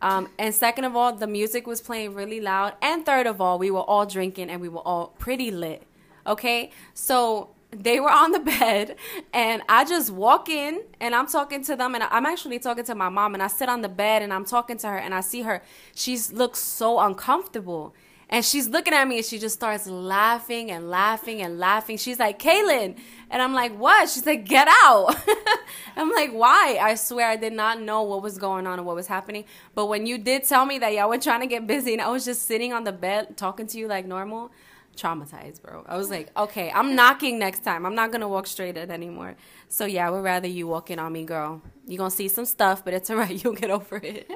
Um, 0.00 0.28
and 0.38 0.54
second 0.54 0.84
of 0.84 0.94
all, 0.94 1.12
the 1.12 1.26
music 1.26 1.66
was 1.66 1.80
playing 1.80 2.14
really 2.14 2.40
loud. 2.40 2.74
And 2.80 3.04
third 3.04 3.26
of 3.26 3.40
all, 3.40 3.58
we 3.58 3.70
were 3.70 3.80
all 3.80 4.06
drinking 4.06 4.48
and 4.48 4.60
we 4.60 4.68
were 4.68 4.86
all 4.86 5.08
pretty 5.18 5.50
lit. 5.50 5.82
Okay? 6.26 6.70
So 6.94 7.50
they 7.70 8.00
were 8.00 8.10
on 8.10 8.32
the 8.32 8.40
bed 8.40 8.96
and 9.32 9.62
I 9.68 9.84
just 9.84 10.10
walk 10.10 10.48
in 10.48 10.82
and 11.00 11.14
I'm 11.14 11.26
talking 11.26 11.62
to 11.64 11.76
them 11.76 11.94
and 11.94 12.04
I'm 12.04 12.24
actually 12.24 12.58
talking 12.58 12.84
to 12.84 12.94
my 12.94 13.08
mom 13.08 13.34
and 13.34 13.42
I 13.42 13.48
sit 13.48 13.68
on 13.68 13.82
the 13.82 13.88
bed 13.88 14.22
and 14.22 14.32
I'm 14.32 14.44
talking 14.44 14.78
to 14.78 14.88
her 14.88 14.96
and 14.96 15.14
I 15.14 15.20
see 15.20 15.42
her. 15.42 15.62
She's 15.94 16.32
looks 16.32 16.60
so 16.60 16.98
uncomfortable 16.98 17.94
and 18.30 18.44
she's 18.44 18.68
looking 18.68 18.94
at 18.94 19.06
me 19.06 19.18
and 19.18 19.24
she 19.24 19.38
just 19.38 19.54
starts 19.54 19.86
laughing 19.86 20.70
and 20.70 20.88
laughing 20.88 21.42
and 21.42 21.58
laughing. 21.58 21.98
She's 21.98 22.18
like 22.18 22.38
Kaylin 22.38 22.96
and 23.30 23.42
I'm 23.42 23.52
like 23.52 23.78
what? 23.78 24.08
She's 24.08 24.24
like 24.24 24.46
get 24.46 24.68
out. 24.84 25.14
I'm 25.96 26.10
like 26.12 26.32
why? 26.32 26.78
I 26.80 26.94
swear 26.94 27.28
I 27.28 27.36
did 27.36 27.52
not 27.52 27.82
know 27.82 28.02
what 28.02 28.22
was 28.22 28.38
going 28.38 28.66
on 28.66 28.78
and 28.78 28.86
what 28.86 28.96
was 28.96 29.08
happening 29.08 29.44
but 29.74 29.86
when 29.86 30.06
you 30.06 30.16
did 30.16 30.44
tell 30.44 30.64
me 30.64 30.78
that 30.78 30.94
y'all 30.94 31.10
were 31.10 31.18
trying 31.18 31.40
to 31.40 31.46
get 31.46 31.66
busy 31.66 31.92
and 31.92 32.00
I 32.00 32.08
was 32.08 32.24
just 32.24 32.46
sitting 32.46 32.72
on 32.72 32.84
the 32.84 32.92
bed 32.92 33.36
talking 33.36 33.66
to 33.66 33.78
you 33.78 33.88
like 33.88 34.06
normal 34.06 34.50
traumatized, 34.98 35.62
bro. 35.62 35.84
I 35.86 35.96
was 35.96 36.10
like, 36.10 36.30
okay, 36.36 36.70
I'm 36.70 36.94
knocking 36.94 37.38
next 37.38 37.64
time. 37.64 37.86
I'm 37.86 37.94
not 37.94 38.12
gonna 38.12 38.28
walk 38.28 38.46
straight 38.46 38.76
in 38.76 38.90
anymore. 38.90 39.36
So 39.68 39.84
yeah, 39.84 40.06
I 40.06 40.10
would 40.10 40.24
rather 40.24 40.48
you 40.48 40.66
walk 40.66 40.90
in 40.90 40.98
on 40.98 41.12
me, 41.12 41.24
girl. 41.24 41.62
You're 41.86 41.98
gonna 41.98 42.10
see 42.10 42.28
some 42.28 42.44
stuff, 42.44 42.84
but 42.84 42.94
it's 42.94 43.10
alright. 43.10 43.42
You'll 43.42 43.54
get 43.54 43.70
over 43.70 44.00
it. 44.02 44.30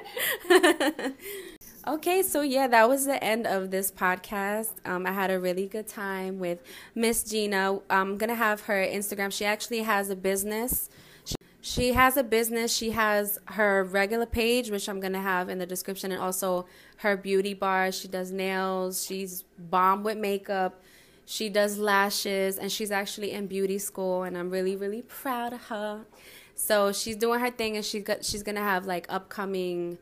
okay, 1.87 2.23
so 2.23 2.43
yeah, 2.43 2.69
that 2.69 2.89
was 2.89 3.05
the 3.07 3.23
end 3.23 3.47
of 3.47 3.71
this 3.71 3.91
podcast. 3.91 4.71
Um, 4.85 5.07
I 5.07 5.13
had 5.13 5.31
a 5.31 5.39
really 5.39 5.67
good 5.67 5.89
time 5.89 6.39
with 6.39 6.63
Miss 6.95 7.25
Gina. 7.25 7.81
I'm 7.91 8.17
gonna 8.17 8.35
have 8.35 8.63
her 8.63 8.85
Instagram. 8.85 9.33
She 9.33 9.45
actually 9.45 9.81
has 9.81 10.11
a 10.11 10.17
business. 10.17 10.89
She 11.73 11.95
has 11.95 12.19
a 12.19 12.23
business. 12.23 12.77
She 12.77 12.91
has 12.91 13.39
her 13.47 13.85
regular 13.85 14.27
page, 14.27 14.71
which 14.71 14.91
I'm 14.91 15.01
going 15.01 15.15
to 15.15 15.21
have 15.21 15.49
in 15.49 15.59
the 15.59 15.65
description, 15.65 16.13
and 16.13 16.21
also 16.21 16.67
her 16.99 17.17
beauty 17.17 17.55
bar. 17.55 17.91
She 17.93 18.09
does 18.09 18.31
nails. 18.31 19.07
She's 19.07 19.45
bomb 19.59 20.03
with 20.03 20.19
makeup. 20.19 20.83
She 21.25 21.49
does 21.49 21.79
lashes, 21.79 22.59
and 22.59 22.71
she's 22.71 22.91
actually 22.91 23.31
in 23.31 23.47
beauty 23.47 23.79
school, 23.79 24.23
and 24.25 24.37
I'm 24.37 24.51
really, 24.51 24.77
really 24.77 25.01
proud 25.01 25.55
of 25.55 25.63
her. 25.69 26.05
So 26.55 26.93
she's 26.93 27.17
doing 27.17 27.41
her 27.41 27.51
thing, 27.51 27.77
and 27.77 27.85
she's 27.85 28.05
got, 28.05 28.23
she's 28.23 28.43
going 28.43 28.57
to 28.57 28.61
have 28.61 28.85
like 28.85 29.07
upcoming 29.09 29.97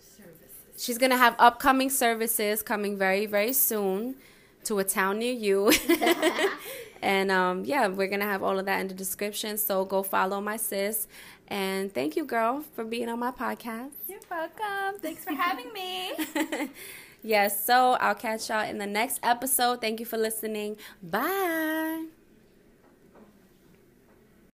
services. 0.00 0.54
She's 0.78 0.96
going 0.96 1.10
to 1.10 1.18
have 1.18 1.36
upcoming 1.38 1.90
services 1.90 2.62
coming 2.62 2.96
very, 2.96 3.26
very 3.26 3.52
soon 3.52 4.14
to 4.64 4.78
a 4.78 4.84
town 4.84 5.18
near 5.18 5.34
you. 5.34 5.70
And 7.02 7.30
um, 7.30 7.64
yeah, 7.64 7.86
we're 7.88 8.08
going 8.08 8.20
to 8.20 8.26
have 8.26 8.42
all 8.42 8.58
of 8.58 8.66
that 8.66 8.80
in 8.80 8.88
the 8.88 8.94
description. 8.94 9.56
So 9.56 9.84
go 9.84 10.02
follow 10.02 10.40
my 10.40 10.56
sis. 10.56 11.06
And 11.48 11.92
thank 11.92 12.16
you, 12.16 12.24
girl, 12.24 12.64
for 12.74 12.84
being 12.84 13.08
on 13.08 13.18
my 13.18 13.32
podcast. 13.32 13.90
You're 14.08 14.20
welcome. 14.30 15.00
Thanks 15.00 15.24
for 15.24 15.32
having 15.32 15.72
me. 15.72 16.12
yes, 17.22 17.64
so 17.64 17.92
I'll 18.00 18.14
catch 18.14 18.48
y'all 18.48 18.68
in 18.68 18.78
the 18.78 18.86
next 18.86 19.18
episode. 19.22 19.80
Thank 19.80 19.98
you 19.98 20.06
for 20.06 20.16
listening. 20.16 20.76
Bye. 21.02 22.19